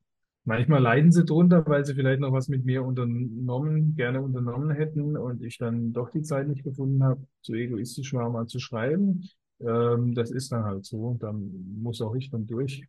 manchmal 0.43 0.81
leiden 0.81 1.11
sie 1.11 1.23
drunter, 1.23 1.65
weil 1.67 1.85
sie 1.85 1.93
vielleicht 1.93 2.19
noch 2.19 2.33
was 2.33 2.47
mit 2.50 2.65
mir 2.65 2.83
unternommen, 2.83 3.95
gerne 3.95 4.21
unternommen 4.21 4.71
hätten 4.71 5.15
und 5.15 5.43
ich 5.43 5.57
dann 5.57 5.93
doch 5.93 6.09
die 6.11 6.23
Zeit 6.23 6.47
nicht 6.47 6.63
gefunden 6.63 7.03
habe, 7.03 7.25
zu 7.41 7.53
egoistisch 7.53 8.13
war, 8.13 8.29
mal 8.29 8.47
zu 8.47 8.59
schreiben. 8.59 9.29
Ähm, 9.65 10.13
das 10.13 10.32
ist 10.32 10.51
dann 10.51 10.63
halt 10.63 10.86
so. 10.86 11.15
Dann 11.20 11.82
muss 11.82 12.01
auch 12.01 12.15
ich 12.15 12.30
dann 12.30 12.48
durch. 12.48 12.84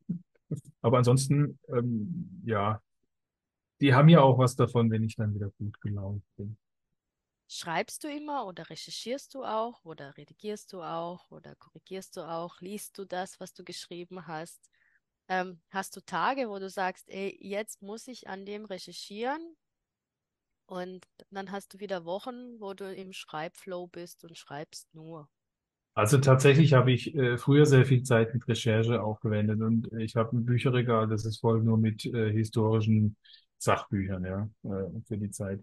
Aber 0.83 0.99
ansonsten, 0.99 1.59
ähm, 1.69 2.43
ja, 2.45 2.81
die 3.81 3.95
haben 3.95 4.09
ja 4.09 4.21
auch 4.21 4.39
was 4.39 4.55
davon, 4.55 4.91
wenn 4.91 5.03
ich 5.03 5.17
dann 5.17 5.35
wieder 5.35 5.51
gut 5.59 5.81
gelaunt 5.81 6.23
bin. 6.37 6.57
Schreibst 7.49 8.05
du 8.05 8.09
immer 8.09 8.47
oder 8.47 8.71
recherchierst 8.71 9.35
du 9.35 9.45
auch 9.45 9.85
oder 9.85 10.17
redigierst 10.17 10.73
du 10.73 10.83
auch 10.83 11.31
oder 11.31 11.55
korrigierst 11.57 12.17
du 12.17 12.23
auch? 12.23 12.61
Liest 12.61 12.97
du 12.97 13.05
das, 13.05 13.39
was 13.41 13.53
du 13.53 13.63
geschrieben 13.65 14.27
hast? 14.27 14.71
Ähm, 15.29 15.61
hast 15.71 15.97
du 15.97 16.01
Tage, 16.01 16.49
wo 16.49 16.59
du 16.59 16.71
sagst, 16.71 17.09
ey, 17.11 17.37
jetzt 17.41 17.83
muss 17.83 18.09
ich 18.09 18.29
an 18.29 18.47
dem 18.47 18.65
recherchieren? 18.65 19.57
Und 20.67 21.07
dann 21.31 21.51
hast 21.51 21.75
du 21.75 21.81
wieder 21.81 22.05
Wochen, 22.05 22.59
wo 22.59 22.73
du 22.73 22.91
im 22.95 23.13
Schreibflow 23.13 23.87
bist 23.87 24.25
und 24.25 24.39
schreibst 24.39 24.95
nur. 24.95 25.29
Also 25.95 26.19
tatsächlich 26.19 26.73
habe 26.73 26.91
ich 26.93 27.15
äh, 27.15 27.37
früher 27.37 27.67
sehr 27.67 27.85
viel 27.85 28.03
Zeit 28.03 28.33
mit 28.33 28.49
Recherche 28.49 29.03
aufgewendet 29.03 29.61
und 29.61 29.93
ich 29.93 30.17
habe 30.17 30.37
ein 30.37 30.45
Bücherregal, 30.47 31.07
das 31.07 31.27
ist 31.27 31.41
voll 31.41 31.63
nur 31.63 31.77
mit 31.77 32.07
äh, 32.07 32.33
historischen 32.33 33.17
Sachbüchern, 33.59 34.25
ja, 34.25 34.49
äh, 34.65 35.01
für 35.07 35.19
die 35.19 35.31
Zeit. 35.31 35.61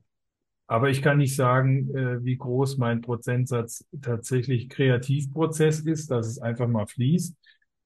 Aber 0.67 0.89
ich 0.89 1.01
kann 1.01 1.17
nicht 1.19 1.35
sagen, 1.35 1.95
äh, 1.95 2.23
wie 2.25 2.37
groß 2.37 2.77
mein 2.77 3.01
Prozentsatz 3.01 3.85
tatsächlich 4.01 4.69
Kreativprozess 4.69 5.81
ist, 5.81 6.11
dass 6.11 6.27
es 6.27 6.39
einfach 6.39 6.67
mal 6.67 6.87
fließt. 6.87 7.35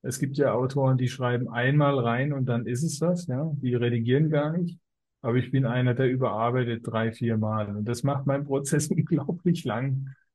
Es 0.04 0.20
gibt 0.20 0.38
ja 0.38 0.54
Autoren, 0.54 0.98
die 0.98 1.10
schreiben 1.10 1.50
einmal 1.50 2.00
rein 2.00 2.34
und 2.34 2.46
dann 2.48 2.68
ist 2.68 2.84
es 2.84 3.00
das, 3.00 3.28
ja, 3.28 3.52
die 3.62 3.76
redigieren 3.76 4.30
gar 4.30 4.58
nicht. 4.58 4.80
Aber 5.22 5.38
ich 5.38 5.52
bin 5.52 5.66
einer, 5.66 5.94
der 5.96 6.10
überarbeitet 6.12 6.86
drei, 6.86 7.12
vier 7.14 7.38
Mal. 7.38 7.76
Und 7.76 7.86
das 7.86 8.04
macht 8.04 8.28
meinen 8.28 8.46
Prozess 8.46 8.88
unglaublich 8.92 9.64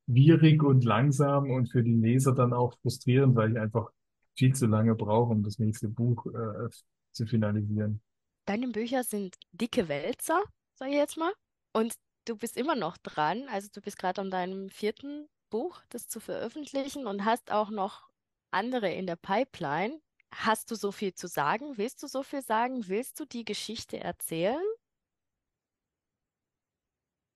langwierig 0.08 0.62
und 0.62 0.84
langsam 0.84 1.50
und 1.50 1.70
für 1.70 1.82
die 1.82 1.94
Leser 1.94 2.34
dann 2.34 2.52
auch 2.52 2.74
frustrierend, 2.80 3.36
weil 3.36 3.52
ich 3.52 3.58
einfach 3.58 3.90
viel 4.36 4.54
zu 4.54 4.66
lange 4.66 4.94
brauche, 4.94 5.32
um 5.32 5.42
das 5.42 5.58
nächste 5.58 5.88
Buch 5.88 6.26
äh, 6.26 6.68
zu 7.12 7.26
finalisieren. 7.26 8.00
Deine 8.46 8.68
Bücher 8.68 9.04
sind 9.04 9.36
dicke 9.52 9.88
Wälzer, 9.88 10.42
sage 10.74 10.92
ich 10.92 10.96
jetzt 10.96 11.18
mal. 11.18 11.32
Und 11.72 11.94
du 12.24 12.36
bist 12.36 12.56
immer 12.56 12.74
noch 12.74 12.96
dran. 12.96 13.44
Also 13.50 13.68
du 13.72 13.80
bist 13.80 13.98
gerade 13.98 14.20
an 14.20 14.30
deinem 14.30 14.70
vierten 14.70 15.28
Buch, 15.50 15.82
das 15.90 16.08
zu 16.08 16.20
veröffentlichen 16.20 17.06
und 17.06 17.24
hast 17.24 17.50
auch 17.50 17.70
noch 17.70 18.08
andere 18.50 18.90
in 18.90 19.06
der 19.06 19.16
Pipeline. 19.16 20.00
Hast 20.30 20.70
du 20.70 20.74
so 20.74 20.92
viel 20.92 21.14
zu 21.14 21.26
sagen? 21.26 21.76
Willst 21.76 22.02
du 22.02 22.06
so 22.06 22.22
viel 22.22 22.42
sagen? 22.42 22.86
Willst 22.88 23.18
du 23.18 23.24
die 23.24 23.44
Geschichte 23.44 23.98
erzählen? 23.98 24.62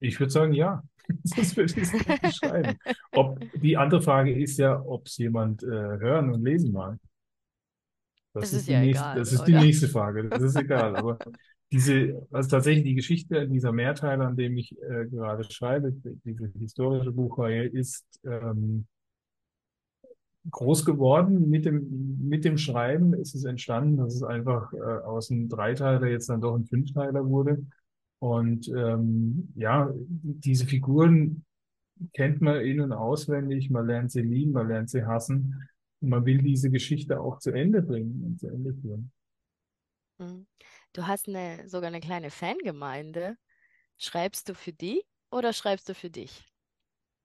Ich 0.03 0.19
würde 0.21 0.33
sagen, 0.33 0.53
ja. 0.53 0.83
Das 1.37 1.57
würde 1.57 1.73
ich 1.73 1.93
nicht 1.93 2.37
schreiben. 2.37 2.79
Ob, 3.13 3.41
die 3.55 3.77
andere 3.77 4.03
Frage 4.03 4.33
ist 4.33 4.59
ja, 4.59 4.81
ob 4.81 5.07
es 5.07 5.17
jemand 5.19 5.63
äh, 5.63 5.67
hören 5.67 6.33
und 6.33 6.45
lesen 6.45 6.73
mag. 6.73 6.99
Das, 8.33 8.45
Das 8.45 8.53
ist 8.53 8.59
ist 8.61 8.69
die 8.69 8.73
ja 8.73 8.81
nächste, 8.81 9.03
egal, 9.05 9.19
das 9.19 9.33
ist 9.33 9.45
die 9.45 9.53
nächste 9.53 9.89
Frage. 9.89 10.29
Das 10.29 10.43
ist 10.43 10.57
egal. 10.57 10.97
Aber 10.97 11.19
diese, 11.71 12.27
also 12.31 12.49
tatsächlich 12.49 12.85
die 12.85 12.95
Geschichte 12.95 13.49
dieser 13.49 13.73
Mehrteile, 13.73 14.25
an 14.27 14.37
dem 14.37 14.57
ich 14.57 14.73
äh, 14.81 15.07
gerade 15.07 15.45
schreibe, 15.45 15.93
diese 16.25 16.51
historische 16.59 17.13
Buchreihe, 17.13 17.65
ist 17.65 18.05
ähm, 18.25 18.87
groß 20.51 20.85
geworden. 20.85 21.49
Mit 21.49 21.65
dem, 21.65 22.19
mit 22.29 22.45
dem 22.45 22.59
Schreiben 22.59 23.15
ist 23.15 23.35
es 23.35 23.45
entstanden, 23.45 23.97
dass 23.99 24.15
es 24.15 24.23
einfach 24.23 24.73
äh, 24.73 24.79
aus 24.79 25.31
einem 25.31 25.49
Dreiteiler 25.49 26.07
jetzt 26.09 26.29
dann 26.29 26.41
doch 26.41 26.55
ein 26.55 26.67
Fünfteiler 26.67 27.27
wurde. 27.29 27.65
Und 28.23 28.69
ähm, 28.69 29.53
ja, 29.57 29.91
diese 29.97 30.65
Figuren 30.65 31.45
kennt 32.15 32.41
man 32.41 32.61
in- 32.61 32.81
und 32.81 32.93
auswendig, 32.93 33.69
man 33.69 33.85
lernt 33.89 34.13
sie 34.13 34.23
lieben, 34.23 34.53
man 34.53 34.69
lernt 34.69 34.91
sie 34.91 35.05
hassen. 35.05 35.69
Und 36.01 36.11
man 36.11 36.25
will 36.25 36.39
diese 36.39 36.71
Geschichte 36.71 37.21
auch 37.21 37.41
zu 37.41 37.51
Ende 37.51 37.83
bringen 37.83 38.23
und 38.25 38.39
zu 38.39 38.47
Ende 38.47 38.75
führen. 38.75 39.11
Mhm. 40.19 40.47
Du 40.93 41.05
hast 41.09 41.27
eine, 41.27 41.69
sogar 41.69 41.89
eine 41.89 41.99
kleine 41.99 42.31
Fangemeinde. 42.31 43.37
Schreibst 43.99 44.49
du 44.49 44.55
für 44.55 44.73
die 44.73 45.03
oder 45.33 45.53
schreibst 45.53 45.89
du 45.89 45.95
für 45.95 46.11
dich? 46.11 46.45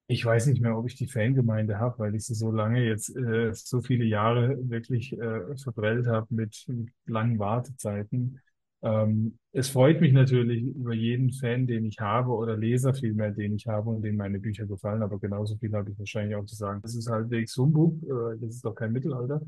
Ich 0.08 0.24
weiß 0.24 0.46
nicht 0.46 0.60
mehr, 0.60 0.76
ob 0.76 0.88
ich 0.88 0.96
die 0.96 1.06
Fangemeinde 1.06 1.78
habe, 1.78 2.00
weil 2.00 2.16
ich 2.16 2.26
sie 2.26 2.34
so 2.34 2.50
lange 2.50 2.82
jetzt, 2.82 3.14
äh, 3.14 3.52
so 3.54 3.82
viele 3.82 4.04
Jahre 4.04 4.56
wirklich 4.68 5.12
äh, 5.12 5.56
verprellt 5.58 6.08
habe 6.08 6.26
mit, 6.30 6.64
mit 6.66 6.88
langen 7.06 7.38
Wartezeiten. 7.38 8.40
Ähm, 8.82 9.38
es 9.52 9.70
freut 9.70 10.00
mich 10.00 10.12
natürlich 10.12 10.62
über 10.62 10.94
jeden 10.94 11.32
Fan, 11.32 11.66
den 11.66 11.84
ich 11.84 11.98
habe 11.98 12.30
oder 12.30 12.56
Leser 12.56 12.94
vielmehr, 12.94 13.32
den 13.32 13.54
ich 13.56 13.66
habe 13.66 13.90
und 13.90 14.02
denen 14.02 14.16
meine 14.16 14.38
Bücher 14.38 14.66
gefallen, 14.66 15.02
aber 15.02 15.18
genauso 15.18 15.56
viel 15.56 15.72
habe 15.74 15.90
ich 15.90 15.98
wahrscheinlich 15.98 16.36
auch 16.36 16.44
zu 16.44 16.54
sagen. 16.54 16.80
Das 16.82 16.94
ist 16.94 17.08
halbwegs 17.10 17.56
Humbug, 17.56 18.02
äh, 18.04 18.38
das 18.40 18.56
ist 18.56 18.64
doch 18.64 18.74
kein 18.74 18.92
Mittelalter. 18.92 19.40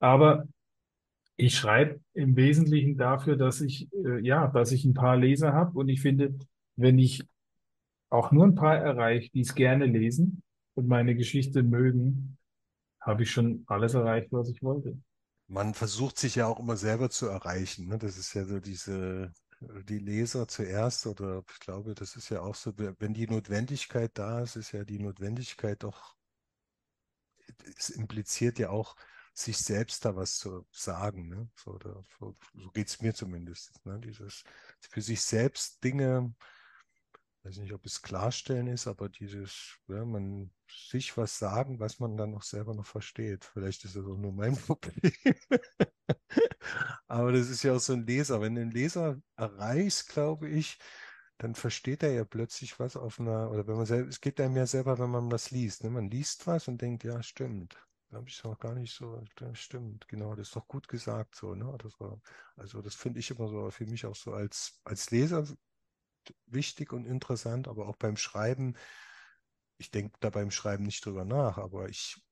Aber 0.00 0.46
ich 1.36 1.56
schreibe 1.56 2.00
im 2.14 2.36
Wesentlichen 2.36 2.96
dafür, 2.96 3.36
dass 3.36 3.60
ich, 3.60 3.88
äh, 4.04 4.20
ja, 4.26 4.48
dass 4.48 4.72
ich 4.72 4.84
ein 4.84 4.94
paar 4.94 5.16
Leser 5.16 5.52
habe 5.52 5.78
und 5.78 5.88
ich 5.88 6.00
finde, 6.02 6.34
wenn 6.76 6.98
ich 6.98 7.24
auch 8.10 8.32
nur 8.32 8.44
ein 8.46 8.54
paar 8.54 8.76
erreiche, 8.78 9.30
die 9.32 9.40
es 9.40 9.54
gerne 9.54 9.86
lesen 9.86 10.42
und 10.74 10.88
meine 10.88 11.14
Geschichte 11.14 11.62
mögen, 11.62 12.38
habe 13.00 13.22
ich 13.24 13.30
schon 13.30 13.64
alles 13.66 13.94
erreicht, 13.94 14.28
was 14.32 14.50
ich 14.50 14.62
wollte. 14.62 14.98
Man 15.48 15.74
versucht 15.74 16.18
sich 16.18 16.36
ja 16.36 16.46
auch 16.46 16.60
immer 16.60 16.76
selber 16.76 17.10
zu 17.10 17.26
erreichen. 17.26 17.88
Ne? 17.88 17.98
Das 17.98 18.16
ist 18.18 18.34
ja 18.34 18.44
so 18.44 18.60
diese, 18.60 19.32
die 19.60 19.98
Leser 19.98 20.46
zuerst, 20.46 21.06
oder 21.06 21.42
ich 21.50 21.60
glaube, 21.60 21.94
das 21.94 22.16
ist 22.16 22.28
ja 22.28 22.42
auch 22.42 22.54
so, 22.54 22.72
wenn 22.76 23.14
die 23.14 23.26
Notwendigkeit 23.26 24.12
da 24.14 24.42
ist, 24.42 24.56
ist 24.56 24.72
ja 24.72 24.84
die 24.84 24.98
Notwendigkeit 24.98 25.82
doch, 25.82 26.16
es 27.76 27.90
impliziert 27.90 28.58
ja 28.58 28.70
auch, 28.70 28.94
sich 29.38 29.58
selbst 29.58 30.04
da 30.04 30.16
was 30.16 30.36
zu 30.36 30.66
sagen. 30.72 31.28
Ne? 31.28 31.48
So, 31.54 31.78
so, 32.18 32.36
geht 32.72 32.88
es 32.88 33.00
mir 33.00 33.14
zumindest. 33.14 33.84
Ne? 33.86 34.00
Dieses 34.00 34.42
für 34.90 35.00
sich 35.00 35.22
selbst 35.22 35.82
Dinge, 35.84 36.34
weiß 37.44 37.58
nicht, 37.58 37.72
ob 37.72 37.84
es 37.86 38.02
klarstellen 38.02 38.66
ist, 38.66 38.86
aber 38.86 39.08
dieses, 39.08 39.78
ja, 39.88 40.04
man 40.04 40.50
sich 40.68 41.16
was 41.16 41.38
sagen, 41.38 41.80
was 41.80 41.98
man 41.98 42.16
dann 42.16 42.34
auch 42.34 42.42
selber 42.42 42.74
noch 42.74 42.86
versteht. 42.86 43.44
Vielleicht 43.44 43.84
ist 43.84 43.96
das 43.96 44.04
auch 44.04 44.16
nur 44.16 44.32
mein 44.32 44.56
Problem. 44.66 45.12
Aber 47.06 47.32
das 47.32 47.48
ist 47.48 47.62
ja 47.62 47.74
auch 47.74 47.80
so 47.80 47.92
ein 47.94 48.06
Leser. 48.06 48.40
Wenn 48.40 48.54
du 48.54 48.62
einen 48.62 48.70
Leser 48.70 49.20
erreichst, 49.36 50.08
glaube 50.08 50.48
ich, 50.48 50.78
dann 51.38 51.54
versteht 51.54 52.02
er 52.02 52.12
ja 52.12 52.24
plötzlich 52.24 52.78
was 52.80 52.96
auf 52.96 53.20
einer, 53.20 53.50
oder 53.50 53.66
wenn 53.66 53.76
man 53.76 53.86
selbst, 53.86 54.10
es 54.10 54.20
geht 54.20 54.40
einem 54.40 54.56
ja 54.56 54.66
selber, 54.66 54.98
wenn 54.98 55.10
man 55.10 55.30
das 55.30 55.50
liest. 55.50 55.84
Ne? 55.84 55.90
Man 55.90 56.10
liest 56.10 56.46
was 56.46 56.68
und 56.68 56.82
denkt, 56.82 57.04
ja, 57.04 57.22
stimmt. 57.22 57.76
Da 58.10 58.16
habe 58.18 58.28
ich 58.28 58.38
es 58.38 58.44
noch 58.44 58.58
gar 58.58 58.74
nicht 58.74 58.94
so, 58.94 59.22
das 59.36 59.58
stimmt, 59.58 60.08
genau, 60.08 60.34
das 60.34 60.48
ist 60.48 60.56
doch 60.56 60.66
gut 60.66 60.88
gesagt 60.88 61.34
so, 61.34 61.54
ne? 61.54 61.76
Das 61.82 62.00
war, 62.00 62.18
also 62.56 62.80
das 62.80 62.94
finde 62.94 63.20
ich 63.20 63.30
immer 63.30 63.48
so 63.48 63.70
für 63.70 63.84
mich 63.84 64.06
auch 64.06 64.16
so 64.16 64.32
als, 64.32 64.80
als 64.84 65.10
Leser 65.10 65.46
wichtig 66.46 66.92
und 66.92 67.06
interessant, 67.06 67.68
aber 67.68 67.88
auch 67.88 67.96
beim 67.96 68.16
Schreiben, 68.16 68.74
ich 69.78 69.90
denke 69.90 70.16
da 70.20 70.30
beim 70.30 70.50
Schreiben 70.50 70.84
nicht 70.84 71.04
drüber 71.04 71.24
nach, 71.24 71.58
aber 71.58 71.88
ich 71.88 72.22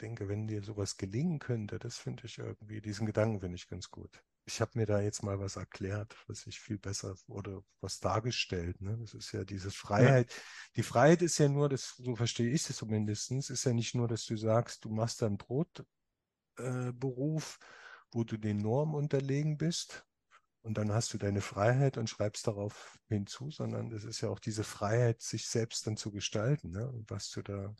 denke, 0.00 0.28
wenn 0.28 0.46
dir 0.46 0.62
sowas 0.62 0.96
gelingen 0.96 1.38
könnte, 1.38 1.78
das 1.78 1.96
finde 1.98 2.26
ich 2.26 2.38
irgendwie, 2.38 2.80
diesen 2.80 3.06
Gedanken 3.06 3.40
finde 3.40 3.56
ich 3.56 3.68
ganz 3.68 3.90
gut. 3.90 4.22
Ich 4.44 4.60
habe 4.60 4.72
mir 4.74 4.86
da 4.86 5.00
jetzt 5.00 5.22
mal 5.22 5.38
was 5.38 5.54
erklärt, 5.54 6.16
was 6.26 6.46
ich 6.48 6.58
viel 6.58 6.76
besser 6.78 7.14
oder 7.28 7.62
was 7.80 8.00
dargestellt. 8.00 8.80
Ne? 8.80 8.98
Das 8.98 9.14
ist 9.14 9.30
ja 9.30 9.44
diese 9.44 9.70
Freiheit. 9.70 10.32
Ja. 10.32 10.38
Die 10.76 10.82
Freiheit 10.82 11.22
ist 11.22 11.38
ja 11.38 11.48
nur, 11.48 11.68
das, 11.68 11.94
so 11.96 12.16
verstehe 12.16 12.50
ich 12.50 12.68
es 12.68 12.76
zumindest, 12.76 13.30
ist 13.30 13.64
ja 13.64 13.72
nicht 13.72 13.94
nur, 13.94 14.08
dass 14.08 14.26
du 14.26 14.36
sagst, 14.36 14.84
du 14.84 14.90
machst 14.90 15.22
einen 15.22 15.38
Brotberuf, 15.38 15.78
äh, 16.58 17.64
wo 18.10 18.24
du 18.24 18.36
den 18.36 18.56
Normen 18.58 18.96
unterlegen 18.96 19.56
bist, 19.56 20.04
und 20.62 20.78
dann 20.78 20.92
hast 20.92 21.12
du 21.12 21.18
deine 21.18 21.40
Freiheit 21.40 21.98
und 21.98 22.08
schreibst 22.08 22.46
darauf 22.46 22.98
hinzu, 23.08 23.50
sondern 23.50 23.90
es 23.90 24.04
ist 24.04 24.20
ja 24.20 24.28
auch 24.28 24.38
diese 24.38 24.64
Freiheit, 24.64 25.20
sich 25.20 25.46
selbst 25.46 25.86
dann 25.86 25.96
zu 25.96 26.12
gestalten, 26.12 26.70
ne? 26.70 26.92
was 27.08 27.30
du 27.30 27.42
da, 27.42 27.74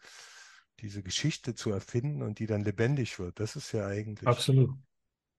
diese 0.81 1.03
Geschichte 1.03 1.55
zu 1.55 1.71
erfinden 1.71 2.23
und 2.23 2.41
die 2.41 2.47
dann 2.47 2.65
lebendig 2.65 3.19
wird. 3.21 3.39
Das 3.39 3.55
ist 3.55 3.71
ja 3.73 3.87
eigentlich 3.87 4.27
Absolut. 4.27 4.71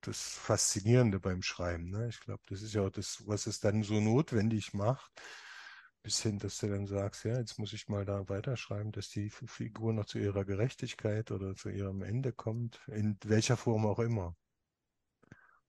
das 0.02 0.22
Faszinierende 0.22 1.20
beim 1.20 1.42
Schreiben. 1.42 1.90
Ne? 1.90 2.08
Ich 2.08 2.22
glaube, 2.22 2.44
das 2.48 2.62
ist 2.62 2.74
ja 2.74 2.82
auch 2.82 2.92
das, 2.92 3.28
was 3.28 3.46
es 3.46 3.60
dann 3.60 3.84
so 3.84 4.00
notwendig 4.00 4.74
macht, 4.74 5.12
bis 6.02 6.22
hin, 6.22 6.40
dass 6.40 6.60
du 6.60 6.68
dann 6.68 6.88
sagst, 6.88 7.26
ja, 7.26 7.38
jetzt 7.38 7.60
muss 7.60 7.74
ich 7.74 7.90
mal 7.90 8.06
da 8.06 8.30
weiterschreiben, 8.30 8.94
dass 8.94 9.10
die 9.10 9.30
Figur 9.30 9.92
noch 9.92 10.06
zu 10.06 10.18
ihrer 10.18 10.46
Gerechtigkeit 10.46 11.30
oder 11.32 11.56
zu 11.56 11.70
ihrem 11.70 12.04
Ende 12.04 12.32
kommt, 12.32 12.80
in 12.88 13.18
welcher 13.26 13.58
Form 13.58 13.86
auch 13.86 14.00
immer. 14.00 14.36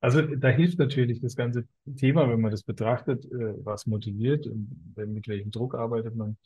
Also 0.05 0.21
da 0.21 0.51
hilft 0.51 0.79
natürlich 0.79 1.23
das 1.23 1.35
ganze 1.35 1.67
Thema, 1.97 2.29
wenn 2.29 2.43
man 2.43 2.51
das 2.51 2.63
betrachtet, 2.63 3.25
äh, 3.25 3.55
was 3.65 3.87
motiviert 3.87 4.47
mit 4.97 5.27
welchem 5.27 5.51
Druck 5.51 5.75
arbeitet 5.75 6.15
man 6.15 6.37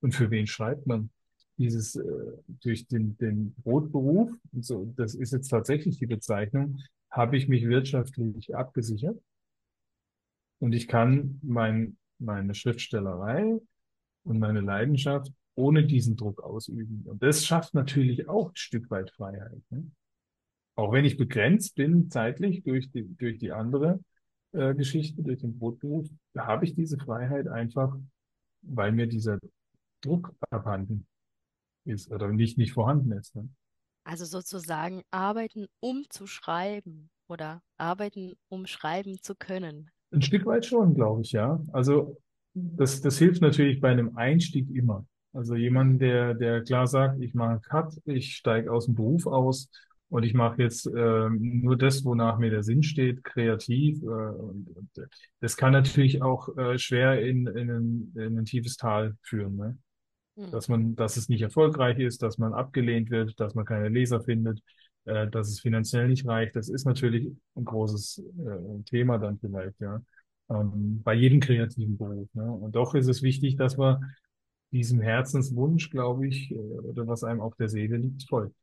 und 0.00 0.14
für 0.14 0.30
wen 0.30 0.46
schreibt 0.46 0.86
man. 0.86 1.10
Dieses 1.56 1.96
äh, 1.96 2.04
durch 2.46 2.86
den, 2.86 3.18
den 3.18 3.54
Brotberuf, 3.54 4.30
so, 4.60 4.94
das 4.96 5.16
ist 5.16 5.32
jetzt 5.32 5.48
tatsächlich 5.48 5.98
die 5.98 6.06
Bezeichnung, 6.06 6.78
habe 7.10 7.36
ich 7.36 7.48
mich 7.48 7.66
wirtschaftlich 7.66 8.54
abgesichert 8.54 9.20
und 10.60 10.72
ich 10.72 10.86
kann 10.86 11.40
mein, 11.42 11.96
meine 12.20 12.54
Schriftstellerei 12.54 13.58
und 14.22 14.38
meine 14.38 14.60
Leidenschaft 14.60 15.32
ohne 15.56 15.84
diesen 15.84 16.16
Druck 16.16 16.40
ausüben. 16.40 17.02
Und 17.04 17.20
das 17.20 17.44
schafft 17.44 17.74
natürlich 17.74 18.28
auch 18.28 18.50
ein 18.50 18.56
Stück 18.56 18.88
weit 18.92 19.10
Freiheit. 19.10 19.60
Ne? 19.70 19.90
Auch 20.78 20.92
wenn 20.92 21.04
ich 21.04 21.16
begrenzt 21.16 21.74
bin 21.74 22.08
zeitlich 22.08 22.62
durch 22.62 22.88
die, 22.92 23.02
durch 23.16 23.38
die 23.38 23.50
andere 23.50 23.98
äh, 24.52 24.76
Geschichte, 24.76 25.24
durch 25.24 25.40
den 25.40 25.58
Brotberuf, 25.58 26.08
habe 26.36 26.66
ich 26.66 26.76
diese 26.76 26.98
Freiheit 26.98 27.48
einfach, 27.48 27.96
weil 28.62 28.92
mir 28.92 29.08
dieser 29.08 29.40
Druck 30.02 30.32
abhanden 30.50 31.04
ist 31.84 32.12
oder 32.12 32.28
nicht, 32.28 32.58
nicht 32.58 32.74
vorhanden 32.74 33.10
ist. 33.10 33.34
Ne? 33.34 33.48
Also 34.04 34.24
sozusagen 34.24 35.02
arbeiten, 35.10 35.66
um 35.80 36.04
zu 36.10 36.28
schreiben 36.28 37.10
oder 37.26 37.60
arbeiten, 37.76 38.34
um 38.48 38.66
schreiben 38.66 39.20
zu 39.20 39.34
können. 39.34 39.90
Ein 40.12 40.22
Stück 40.22 40.46
weit 40.46 40.64
schon, 40.64 40.94
glaube 40.94 41.22
ich, 41.22 41.32
ja. 41.32 41.60
Also 41.72 42.18
das, 42.54 43.00
das 43.00 43.18
hilft 43.18 43.42
natürlich 43.42 43.80
bei 43.80 43.90
einem 43.90 44.16
Einstieg 44.16 44.70
immer. 44.70 45.04
Also 45.32 45.56
jemand, 45.56 46.00
der, 46.00 46.34
der 46.34 46.62
klar 46.62 46.86
sagt, 46.86 47.20
ich 47.20 47.34
mache 47.34 47.58
Cut, 47.62 48.00
ich 48.04 48.36
steige 48.36 48.70
aus 48.70 48.86
dem 48.86 48.94
Beruf 48.94 49.26
aus 49.26 49.68
und 50.10 50.22
ich 50.22 50.32
mache 50.32 50.62
jetzt 50.62 50.86
äh, 50.86 51.28
nur 51.30 51.76
das, 51.76 52.04
wonach 52.04 52.38
mir 52.38 52.50
der 52.50 52.62
Sinn 52.62 52.82
steht, 52.82 53.24
kreativ. 53.24 54.02
Äh, 54.02 54.06
und, 54.06 54.68
und 54.74 55.08
das 55.40 55.56
kann 55.56 55.72
natürlich 55.72 56.22
auch 56.22 56.56
äh, 56.56 56.78
schwer 56.78 57.20
in, 57.22 57.46
in, 57.46 57.70
ein, 57.70 58.12
in 58.16 58.38
ein 58.38 58.44
tiefes 58.46 58.76
Tal 58.76 59.16
führen. 59.22 59.56
Ne? 59.56 59.78
Hm. 60.36 60.50
Dass 60.50 60.68
man, 60.68 60.96
dass 60.96 61.16
es 61.18 61.28
nicht 61.28 61.42
erfolgreich 61.42 61.98
ist, 61.98 62.22
dass 62.22 62.38
man 62.38 62.54
abgelehnt 62.54 63.10
wird, 63.10 63.38
dass 63.38 63.54
man 63.54 63.66
keine 63.66 63.90
Leser 63.90 64.22
findet, 64.22 64.60
äh, 65.04 65.28
dass 65.28 65.48
es 65.48 65.60
finanziell 65.60 66.08
nicht 66.08 66.26
reicht. 66.26 66.56
Das 66.56 66.70
ist 66.70 66.86
natürlich 66.86 67.30
ein 67.54 67.64
großes 67.64 68.22
äh, 68.38 68.82
Thema 68.84 69.18
dann 69.18 69.38
vielleicht, 69.38 69.78
ja. 69.80 70.00
Ähm, 70.50 71.02
bei 71.02 71.12
jedem 71.12 71.40
kreativen 71.40 71.98
Beruf. 71.98 72.28
Ne? 72.32 72.50
Und 72.50 72.74
doch 72.74 72.94
ist 72.94 73.08
es 73.08 73.22
wichtig, 73.22 73.56
dass 73.56 73.76
man 73.76 74.14
diesem 74.72 75.02
Herzenswunsch, 75.02 75.90
glaube 75.90 76.26
ich, 76.28 76.50
äh, 76.50 76.54
oder 76.54 77.06
was 77.06 77.24
einem 77.24 77.42
auf 77.42 77.54
der 77.56 77.68
Seele 77.68 77.98
liegt, 77.98 78.26
folgt. 78.26 78.54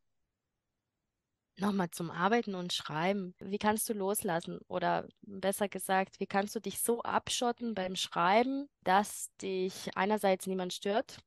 Nochmal 1.58 1.90
zum 1.90 2.12
Arbeiten 2.12 2.54
und 2.54 2.74
Schreiben. 2.74 3.34
Wie 3.40 3.58
kannst 3.58 3.88
du 3.88 3.94
loslassen? 3.94 4.60
Oder 4.68 5.08
besser 5.22 5.70
gesagt, 5.70 6.20
wie 6.20 6.28
kannst 6.28 6.54
du 6.54 6.60
dich 6.60 6.80
so 6.80 7.02
abschotten 7.02 7.74
beim 7.74 7.96
Schreiben, 7.96 8.68
dass 8.84 9.30
dich 9.42 9.90
einerseits 9.96 10.48
niemand 10.48 10.74
stört? 10.74 11.20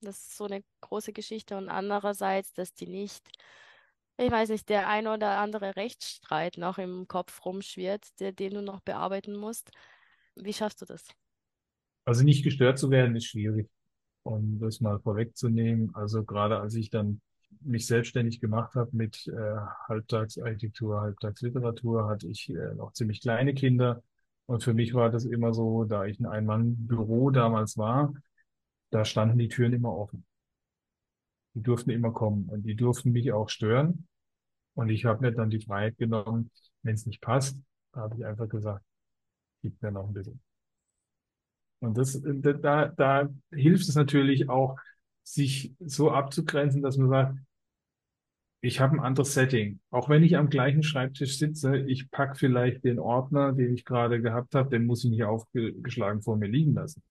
Das 0.00 0.18
ist 0.18 0.36
so 0.36 0.44
eine 0.44 0.62
große 0.80 1.12
Geschichte. 1.12 1.56
Und 1.56 1.68
andererseits, 1.68 2.52
dass 2.52 2.72
die 2.72 2.86
nicht, 2.86 3.26
ich 4.16 4.30
weiß 4.30 4.50
nicht, 4.50 4.68
der 4.68 4.88
ein 4.88 5.08
oder 5.08 5.38
andere 5.38 5.74
Rechtsstreit 5.74 6.56
noch 6.56 6.78
im 6.78 7.08
Kopf 7.08 7.44
rumschwirrt, 7.44 8.20
der, 8.20 8.30
den 8.30 8.54
du 8.54 8.62
noch 8.62 8.80
bearbeiten 8.80 9.34
musst. 9.34 9.72
Wie 10.36 10.52
schaffst 10.52 10.82
du 10.82 10.86
das? 10.86 11.04
Also 12.04 12.22
nicht 12.22 12.44
gestört 12.44 12.78
zu 12.78 12.90
werden, 12.90 13.16
ist 13.16 13.26
schwierig. 13.26 13.68
Um 14.22 14.60
das 14.60 14.80
mal 14.80 15.00
vorwegzunehmen. 15.00 15.92
Also 15.96 16.22
gerade 16.22 16.60
als 16.60 16.74
ich 16.76 16.90
dann 16.90 17.20
mich 17.60 17.86
selbstständig 17.86 18.40
gemacht 18.40 18.74
habe 18.74 18.90
mit 18.92 19.26
äh, 19.26 19.56
Halbtagsarchitektur, 19.88 21.00
Halbtagsliteratur, 21.00 22.08
hatte 22.08 22.28
ich 22.28 22.50
äh, 22.50 22.74
noch 22.74 22.92
ziemlich 22.92 23.20
kleine 23.20 23.54
Kinder. 23.54 24.02
Und 24.46 24.62
für 24.62 24.74
mich 24.74 24.94
war 24.94 25.10
das 25.10 25.24
immer 25.24 25.54
so, 25.54 25.84
da 25.84 26.04
ich 26.04 26.20
ein 26.20 26.26
Ein-Mann-Büro 26.26 27.30
damals 27.30 27.78
war, 27.78 28.12
da 28.90 29.04
standen 29.04 29.38
die 29.38 29.48
Türen 29.48 29.72
immer 29.72 29.96
offen. 29.96 30.24
Die 31.54 31.62
durften 31.62 31.90
immer 31.90 32.12
kommen 32.12 32.48
und 32.48 32.62
die 32.62 32.76
durften 32.76 33.12
mich 33.12 33.32
auch 33.32 33.48
stören. 33.48 34.06
Und 34.74 34.88
ich 34.90 35.04
habe 35.04 35.22
mir 35.22 35.32
dann 35.32 35.50
die 35.50 35.60
Freiheit 35.60 35.96
genommen, 35.96 36.50
wenn 36.82 36.94
es 36.94 37.06
nicht 37.06 37.20
passt, 37.20 37.56
habe 37.92 38.16
ich 38.16 38.26
einfach 38.26 38.48
gesagt, 38.48 38.84
gib 39.62 39.80
mir 39.80 39.92
noch 39.92 40.08
ein 40.08 40.12
bisschen. 40.12 40.40
Und 41.80 41.98
das, 41.98 42.20
da, 42.22 42.88
da 42.88 43.28
hilft 43.52 43.88
es 43.88 43.94
natürlich 43.94 44.48
auch, 44.48 44.78
sich 45.24 45.74
so 45.80 46.10
abzugrenzen, 46.12 46.82
dass 46.82 46.96
man 46.96 47.08
sagt, 47.08 47.38
ich 48.60 48.80
habe 48.80 48.96
ein 48.96 49.00
anderes 49.00 49.34
Setting. 49.34 49.80
Auch 49.90 50.08
wenn 50.08 50.22
ich 50.22 50.36
am 50.36 50.48
gleichen 50.48 50.82
Schreibtisch 50.82 51.36
sitze, 51.38 51.76
ich 51.76 52.10
pack 52.10 52.38
vielleicht 52.38 52.84
den 52.84 52.98
Ordner, 52.98 53.52
den 53.52 53.74
ich 53.74 53.84
gerade 53.84 54.22
gehabt 54.22 54.54
habe, 54.54 54.70
den 54.70 54.86
muss 54.86 55.04
ich 55.04 55.10
nicht 55.10 55.24
aufgeschlagen 55.24 56.22
vor 56.22 56.36
mir 56.36 56.48
liegen 56.48 56.74
lassen. 56.74 57.02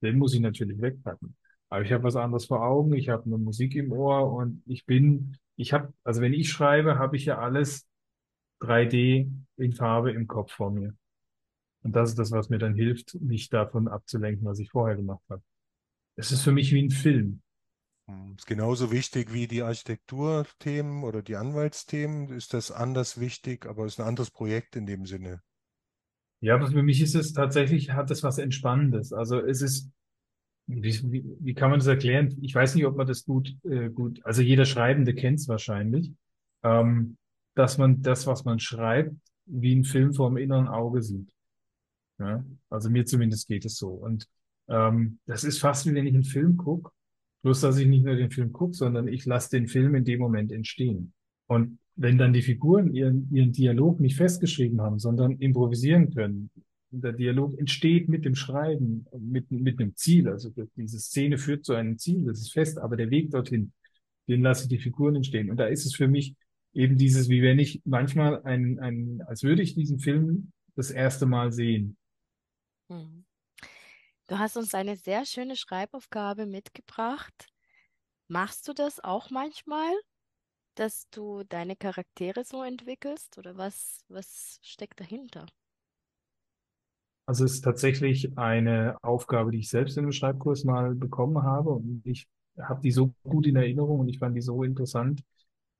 Den 0.00 0.16
muss 0.16 0.32
ich 0.32 0.40
natürlich 0.40 0.80
wegpacken. 0.80 1.36
Aber 1.68 1.82
ich 1.82 1.92
habe 1.92 2.04
was 2.04 2.16
anderes 2.16 2.46
vor 2.46 2.62
Augen, 2.62 2.94
ich 2.94 3.08
habe 3.10 3.24
eine 3.26 3.36
Musik 3.38 3.74
im 3.74 3.92
Ohr 3.92 4.32
und 4.32 4.62
ich 4.66 4.86
bin, 4.86 5.36
ich 5.56 5.72
habe, 5.72 5.92
also 6.02 6.22
wenn 6.22 6.32
ich 6.32 6.50
schreibe, 6.50 6.98
habe 6.98 7.16
ich 7.16 7.26
ja 7.26 7.38
alles 7.38 7.86
3D 8.60 9.30
in 9.56 9.72
Farbe 9.72 10.12
im 10.12 10.26
Kopf 10.26 10.52
vor 10.52 10.70
mir. 10.70 10.94
Und 11.82 11.94
das 11.94 12.10
ist 12.10 12.18
das, 12.18 12.30
was 12.30 12.48
mir 12.48 12.58
dann 12.58 12.74
hilft, 12.74 13.20
mich 13.20 13.50
davon 13.50 13.88
abzulenken, 13.88 14.46
was 14.46 14.60
ich 14.60 14.70
vorher 14.70 14.96
gemacht 14.96 15.22
habe. 15.28 15.42
Es 16.16 16.30
ist 16.32 16.42
für 16.42 16.52
mich 16.52 16.72
wie 16.72 16.82
ein 16.82 16.90
Film. 16.90 17.41
Hm, 18.12 18.34
ist 18.36 18.46
genauso 18.46 18.90
wichtig 18.90 19.32
wie 19.32 19.46
die 19.46 19.62
Architekturthemen 19.62 21.04
oder 21.04 21.22
die 21.22 21.36
Anwaltsthemen. 21.36 22.28
Ist 22.30 22.54
das 22.54 22.70
anders 22.70 23.18
wichtig, 23.18 23.66
aber 23.66 23.86
ist 23.86 24.00
ein 24.00 24.06
anderes 24.06 24.30
Projekt 24.30 24.76
in 24.76 24.86
dem 24.86 25.06
Sinne. 25.06 25.42
Ja, 26.40 26.64
für 26.64 26.82
mich 26.82 27.00
ist 27.00 27.14
es 27.14 27.32
tatsächlich, 27.32 27.92
hat 27.92 28.10
es 28.10 28.22
was 28.22 28.38
Entspannendes. 28.38 29.12
Also 29.12 29.40
es 29.40 29.62
ist, 29.62 29.90
wie, 30.66 30.82
wie, 31.12 31.24
wie 31.38 31.54
kann 31.54 31.70
man 31.70 31.78
das 31.78 31.86
erklären? 31.86 32.36
Ich 32.42 32.54
weiß 32.54 32.74
nicht, 32.74 32.84
ob 32.84 32.96
man 32.96 33.06
das 33.06 33.24
gut, 33.24 33.54
äh, 33.64 33.90
gut, 33.90 34.20
also 34.24 34.42
jeder 34.42 34.64
Schreibende 34.64 35.14
kennt 35.14 35.38
es 35.38 35.48
wahrscheinlich, 35.48 36.12
ähm, 36.64 37.16
dass 37.54 37.78
man 37.78 38.02
das, 38.02 38.26
was 38.26 38.44
man 38.44 38.58
schreibt, 38.58 39.14
wie 39.46 39.74
ein 39.74 39.84
Film 39.84 40.14
vor 40.14 40.30
dem 40.30 40.36
inneren 40.36 40.66
Auge 40.66 41.02
sieht. 41.02 41.30
Ja? 42.18 42.44
Also 42.70 42.90
mir 42.90 43.06
zumindest 43.06 43.46
geht 43.46 43.64
es 43.64 43.76
so. 43.76 43.90
Und 43.90 44.26
ähm, 44.68 45.20
das 45.26 45.44
ist 45.44 45.60
fast 45.60 45.86
wie 45.86 45.94
wenn 45.94 46.06
ich 46.06 46.14
einen 46.14 46.24
Film 46.24 46.56
gucke 46.56 46.90
Bloß, 47.42 47.60
dass 47.60 47.78
ich 47.78 47.88
nicht 47.88 48.04
nur 48.04 48.14
den 48.14 48.30
Film 48.30 48.52
gucke, 48.52 48.74
sondern 48.74 49.08
ich 49.08 49.26
lasse 49.26 49.50
den 49.50 49.66
Film 49.66 49.94
in 49.94 50.04
dem 50.04 50.20
Moment 50.20 50.52
entstehen. 50.52 51.12
Und 51.46 51.78
wenn 51.96 52.18
dann 52.18 52.32
die 52.32 52.42
Figuren 52.42 52.94
ihren, 52.94 53.28
ihren 53.32 53.52
Dialog 53.52 54.00
nicht 54.00 54.16
festgeschrieben 54.16 54.80
haben, 54.80 54.98
sondern 54.98 55.32
improvisieren 55.38 56.14
können, 56.14 56.50
der 56.90 57.12
Dialog 57.12 57.58
entsteht 57.58 58.08
mit 58.08 58.24
dem 58.24 58.34
Schreiben, 58.34 59.06
mit, 59.18 59.50
mit 59.50 59.80
einem 59.80 59.96
Ziel. 59.96 60.28
Also 60.28 60.50
diese 60.76 61.00
Szene 61.00 61.38
führt 61.38 61.64
zu 61.64 61.74
einem 61.74 61.98
Ziel, 61.98 62.24
das 62.24 62.40
ist 62.40 62.52
fest, 62.52 62.78
aber 62.78 62.96
der 62.96 63.10
Weg 63.10 63.30
dorthin, 63.30 63.72
den 64.28 64.42
lasse 64.42 64.64
ich 64.64 64.68
die 64.68 64.78
Figuren 64.78 65.16
entstehen. 65.16 65.50
Und 65.50 65.56
da 65.56 65.66
ist 65.66 65.86
es 65.86 65.94
für 65.94 66.08
mich 66.08 66.34
eben 66.74 66.96
dieses, 66.96 67.28
wie 67.28 67.42
wenn 67.42 67.58
ich 67.58 67.82
manchmal 67.84 68.42
ein, 68.44 68.78
ein 68.78 69.22
als 69.26 69.42
würde 69.42 69.62
ich 69.62 69.74
diesen 69.74 69.98
Film 69.98 70.52
das 70.76 70.90
erste 70.90 71.26
Mal 71.26 71.52
sehen. 71.52 71.96
Mhm. 72.88 73.24
Du 74.32 74.38
hast 74.38 74.56
uns 74.56 74.74
eine 74.74 74.96
sehr 74.96 75.26
schöne 75.26 75.56
Schreibaufgabe 75.56 76.46
mitgebracht. 76.46 77.48
Machst 78.28 78.66
du 78.66 78.72
das 78.72 78.98
auch 78.98 79.28
manchmal, 79.28 79.92
dass 80.74 81.06
du 81.10 81.42
deine 81.44 81.76
Charaktere 81.76 82.42
so 82.42 82.62
entwickelst 82.62 83.36
oder 83.36 83.58
was, 83.58 84.06
was 84.08 84.58
steckt 84.62 85.00
dahinter? 85.00 85.44
Also 87.26 87.44
es 87.44 87.52
ist 87.52 87.60
tatsächlich 87.60 88.38
eine 88.38 88.96
Aufgabe, 89.02 89.50
die 89.50 89.58
ich 89.58 89.68
selbst 89.68 89.98
in 89.98 90.04
einem 90.04 90.12
Schreibkurs 90.12 90.64
mal 90.64 90.94
bekommen 90.94 91.42
habe 91.42 91.68
und 91.68 92.00
ich 92.06 92.26
habe 92.58 92.80
die 92.80 92.90
so 92.90 93.12
gut 93.24 93.46
in 93.46 93.56
Erinnerung 93.56 94.00
und 94.00 94.08
ich 94.08 94.18
fand 94.18 94.34
die 94.34 94.40
so 94.40 94.62
interessant, 94.62 95.22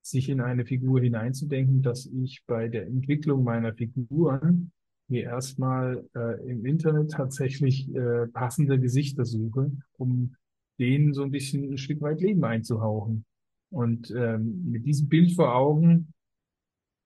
sich 0.03 0.29
in 0.29 0.43
eine 0.43 0.67
Figur 0.67 1.01
hineinzudenken, 1.01 1.81
dass 1.81 2.05
ich 2.05 2.43
bei 2.47 2.69
der 2.69 2.87
Entwicklung 2.87 3.45
meiner 3.45 3.73
Figuren 3.73 4.73
mir 5.09 5.25
erstmal 5.25 6.09
äh, 6.15 6.51
im 6.51 6.65
Internet 6.65 7.13
tatsächlich 7.13 7.95
äh, 7.95 8.27
passende 8.29 8.79
Gesichter 8.79 9.25
suche, 9.25 9.71
um 9.99 10.35
denen 10.79 11.13
so 11.13 11.23
ein 11.23 11.31
bisschen 11.31 11.73
ein 11.73 11.79
Stück 11.79 12.01
weit 12.01 12.21
Leben 12.21 12.45
einzuhauchen. 12.45 13.25
Und 13.71 14.11
ähm, 14.11 14.71
mit 14.71 14.85
diesem 14.87 15.09
Bild 15.09 15.33
vor 15.33 15.55
Augen 15.55 16.13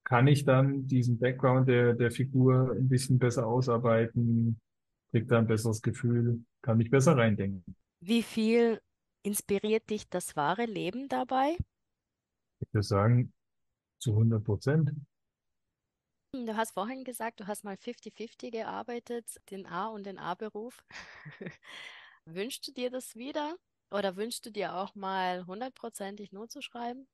kann 0.04 0.26
ich 0.26 0.44
dann 0.44 0.86
diesen 0.86 1.18
Background 1.18 1.68
der, 1.68 1.94
der 1.94 2.10
Figur 2.10 2.72
ein 2.72 2.88
bisschen 2.88 3.18
besser 3.18 3.46
ausarbeiten, 3.46 4.58
kriege 5.10 5.26
da 5.26 5.38
ein 5.38 5.46
besseres 5.46 5.82
Gefühl, 5.82 6.44
kann 6.62 6.78
mich 6.78 6.90
besser 6.90 7.16
reindenken. 7.16 7.74
Wie 8.00 8.22
viel 8.22 8.80
inspiriert 9.24 9.90
dich 9.90 10.08
das 10.08 10.36
wahre 10.36 10.64
Leben 10.64 11.08
dabei? 11.08 11.56
Ich 12.60 12.72
würde 12.72 12.86
sagen, 12.86 13.32
zu 13.98 14.12
100 14.12 14.44
Prozent. 14.44 14.92
Du 16.44 16.56
hast 16.56 16.72
vorhin 16.72 17.04
gesagt, 17.04 17.40
du 17.40 17.46
hast 17.46 17.64
mal 17.64 17.76
50-50 17.78 18.50
gearbeitet, 18.52 19.40
den 19.50 19.66
A- 19.66 19.88
und 19.88 20.04
den 20.04 20.18
A-Beruf. 20.18 20.84
Wünschst 22.26 22.66
du 22.68 22.72
dir 22.72 22.90
das 22.90 23.16
wieder? 23.16 23.56
Oder 23.90 24.16
wünschst 24.16 24.44
du 24.46 24.50
dir 24.50 24.74
auch 24.76 24.94
mal 24.94 25.46
hundertprozentig 25.46 26.32
nur 26.32 26.48
zu 26.48 26.60
schreiben? 26.60 27.06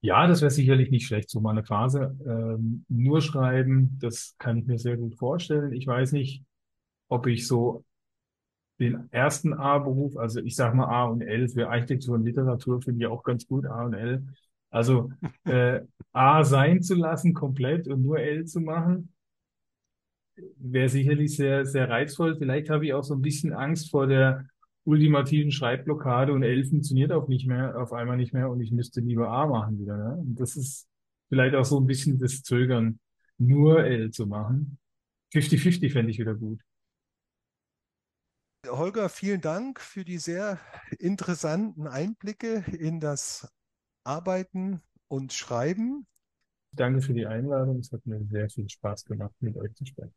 Ja, 0.00 0.26
das 0.26 0.40
wäre 0.40 0.50
sicherlich 0.50 0.90
nicht 0.90 1.06
schlecht, 1.06 1.30
so 1.30 1.40
mal 1.40 1.50
eine 1.52 1.64
Phase. 1.64 2.16
Ähm, 2.26 2.84
nur 2.88 3.20
schreiben, 3.22 3.98
das 4.00 4.34
kann 4.38 4.56
ich 4.58 4.66
mir 4.66 4.78
sehr 4.78 4.96
gut 4.96 5.14
vorstellen. 5.16 5.72
Ich 5.72 5.86
weiß 5.86 6.12
nicht, 6.12 6.44
ob 7.08 7.26
ich 7.26 7.46
so 7.46 7.84
den 8.80 9.08
ersten 9.12 9.54
A-Beruf, 9.54 10.16
also 10.16 10.40
ich 10.40 10.56
sag 10.56 10.74
mal 10.74 10.86
A 10.86 11.04
und 11.06 11.22
L 11.22 11.48
für 11.48 11.68
Architektur 11.70 12.16
und 12.16 12.24
Literatur 12.24 12.82
finde 12.82 13.00
ich 13.04 13.06
auch 13.10 13.22
ganz 13.22 13.46
gut, 13.46 13.66
A 13.66 13.84
und 13.84 13.94
L. 13.94 14.26
Also 14.72 15.12
äh, 15.44 15.82
A 16.12 16.42
sein 16.42 16.82
zu 16.82 16.94
lassen 16.94 17.34
komplett 17.34 17.86
und 17.86 18.02
nur 18.02 18.18
L 18.18 18.44
zu 18.46 18.60
machen, 18.60 19.12
wäre 20.56 20.88
sicherlich 20.88 21.36
sehr, 21.36 21.64
sehr 21.64 21.88
reizvoll. 21.88 22.36
Vielleicht 22.36 22.70
habe 22.70 22.86
ich 22.86 22.94
auch 22.94 23.04
so 23.04 23.14
ein 23.14 23.22
bisschen 23.22 23.52
Angst 23.52 23.90
vor 23.90 24.06
der 24.06 24.46
ultimativen 24.84 25.52
Schreibblockade 25.52 26.32
und 26.32 26.42
L 26.42 26.64
funktioniert 26.64 27.12
auch 27.12 27.28
nicht 27.28 27.46
mehr, 27.46 27.80
auf 27.80 27.92
einmal 27.92 28.16
nicht 28.16 28.32
mehr 28.32 28.50
und 28.50 28.60
ich 28.60 28.72
müsste 28.72 29.00
lieber 29.00 29.28
A 29.28 29.46
machen 29.46 29.78
wieder. 29.78 29.96
Ne? 29.96 30.16
Und 30.16 30.40
das 30.40 30.56
ist 30.56 30.88
vielleicht 31.28 31.54
auch 31.54 31.64
so 31.64 31.78
ein 31.78 31.86
bisschen 31.86 32.18
das 32.18 32.42
Zögern, 32.42 32.98
nur 33.38 33.84
L 33.84 34.10
zu 34.10 34.26
machen. 34.26 34.78
50-50 35.34 35.92
fände 35.92 36.10
ich 36.10 36.18
wieder 36.18 36.34
gut. 36.34 36.60
Holger, 38.66 39.08
vielen 39.08 39.40
Dank 39.40 39.80
für 39.80 40.04
die 40.04 40.18
sehr 40.18 40.58
interessanten 40.98 41.86
Einblicke 41.86 42.64
in 42.78 43.00
das 43.00 43.48
Arbeiten 44.04 44.82
und 45.08 45.32
Schreiben. 45.32 46.06
Danke 46.72 47.02
für 47.02 47.12
die 47.12 47.26
Einladung. 47.26 47.78
Es 47.78 47.92
hat 47.92 48.04
mir 48.06 48.24
sehr 48.24 48.48
viel 48.48 48.68
Spaß 48.68 49.04
gemacht, 49.04 49.34
mit 49.40 49.56
euch 49.56 49.74
zu 49.74 49.84
sprechen. 49.84 50.14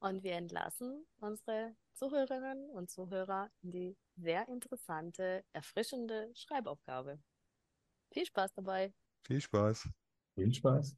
Und 0.00 0.22
wir 0.22 0.32
entlassen 0.32 1.06
unsere 1.20 1.76
Zuhörerinnen 1.94 2.70
und 2.70 2.90
Zuhörer 2.90 3.50
in 3.62 3.70
die 3.70 3.96
sehr 4.16 4.48
interessante, 4.48 5.44
erfrischende 5.52 6.30
Schreibaufgabe. 6.34 7.20
Viel 8.10 8.26
Spaß 8.26 8.52
dabei. 8.54 8.92
Viel 9.24 9.40
Spaß. 9.40 9.88
Viel 10.34 10.52
Spaß. 10.52 10.96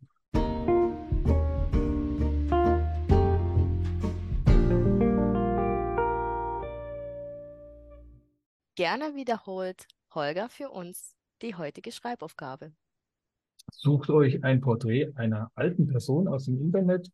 Gerne 8.77 9.15
wiederholt 9.15 9.87
Holger 10.15 10.49
für 10.49 10.71
uns 10.71 11.14
die 11.43 11.55
heutige 11.55 11.93
Schreibaufgabe. 11.93 12.73
Sucht 13.73 14.11
euch 14.11 14.45
ein 14.45 14.61
Porträt 14.61 15.13
einer 15.17 15.51
alten 15.55 15.87
Person 15.87 16.29
aus 16.29 16.45
dem 16.47 16.61
Internet, 16.61 17.11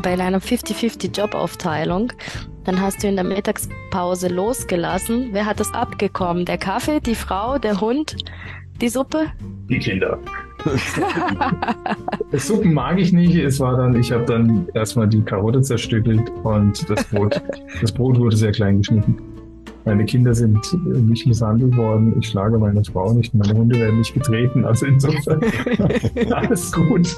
bei 0.06 0.14
einer 0.14 0.40
50-50 0.40 1.18
Jobaufteilung. 1.18 2.14
Dann 2.64 2.80
hast 2.80 3.02
du 3.02 3.08
in 3.08 3.16
der 3.16 3.26
Mittagspause 3.26 4.28
losgelassen. 4.28 5.30
Wer 5.32 5.46
hat 5.46 5.60
das 5.60 5.74
abgekommen? 5.74 6.46
Der 6.46 6.58
Kaffee, 6.58 7.00
die 7.00 7.16
Frau, 7.16 7.58
der 7.58 7.82
Hund, 7.82 8.16
die 8.82 8.90
Suppe? 8.90 9.32
Die 9.70 9.80
Kinder. 9.80 10.20
Suppen 12.34 12.74
mag 12.74 13.00
ich 13.00 13.14
nicht. 13.14 13.36
Es 13.36 13.60
war 13.60 13.78
dann, 13.78 13.96
ich 14.00 14.12
habe 14.12 14.26
dann 14.26 14.68
erstmal 14.74 15.08
die 15.08 15.22
Karotte 15.22 15.62
zerstückelt 15.62 16.32
und 16.44 16.90
das 16.90 17.04
Brot, 17.06 17.42
das 17.82 17.92
Brot 17.92 18.20
wurde 18.20 18.36
sehr 18.36 18.52
klein 18.52 18.80
geschnitten. 18.80 19.18
Meine 19.86 20.04
Kinder 20.06 20.34
sind 20.34 20.58
nicht 20.86 21.28
misshandelt 21.28 21.78
worden. 21.78 22.16
Ich 22.20 22.30
schlage 22.30 22.58
meine 22.58 22.84
Frau 22.84 23.14
nicht. 23.14 23.34
Meine 23.36 23.54
Hunde 23.54 23.80
werden 23.80 24.00
nicht 24.00 24.16
getreten. 24.16 24.66
Also 24.66 24.88
insofern 24.88 25.42
alles 26.32 26.72
gut. 26.72 27.16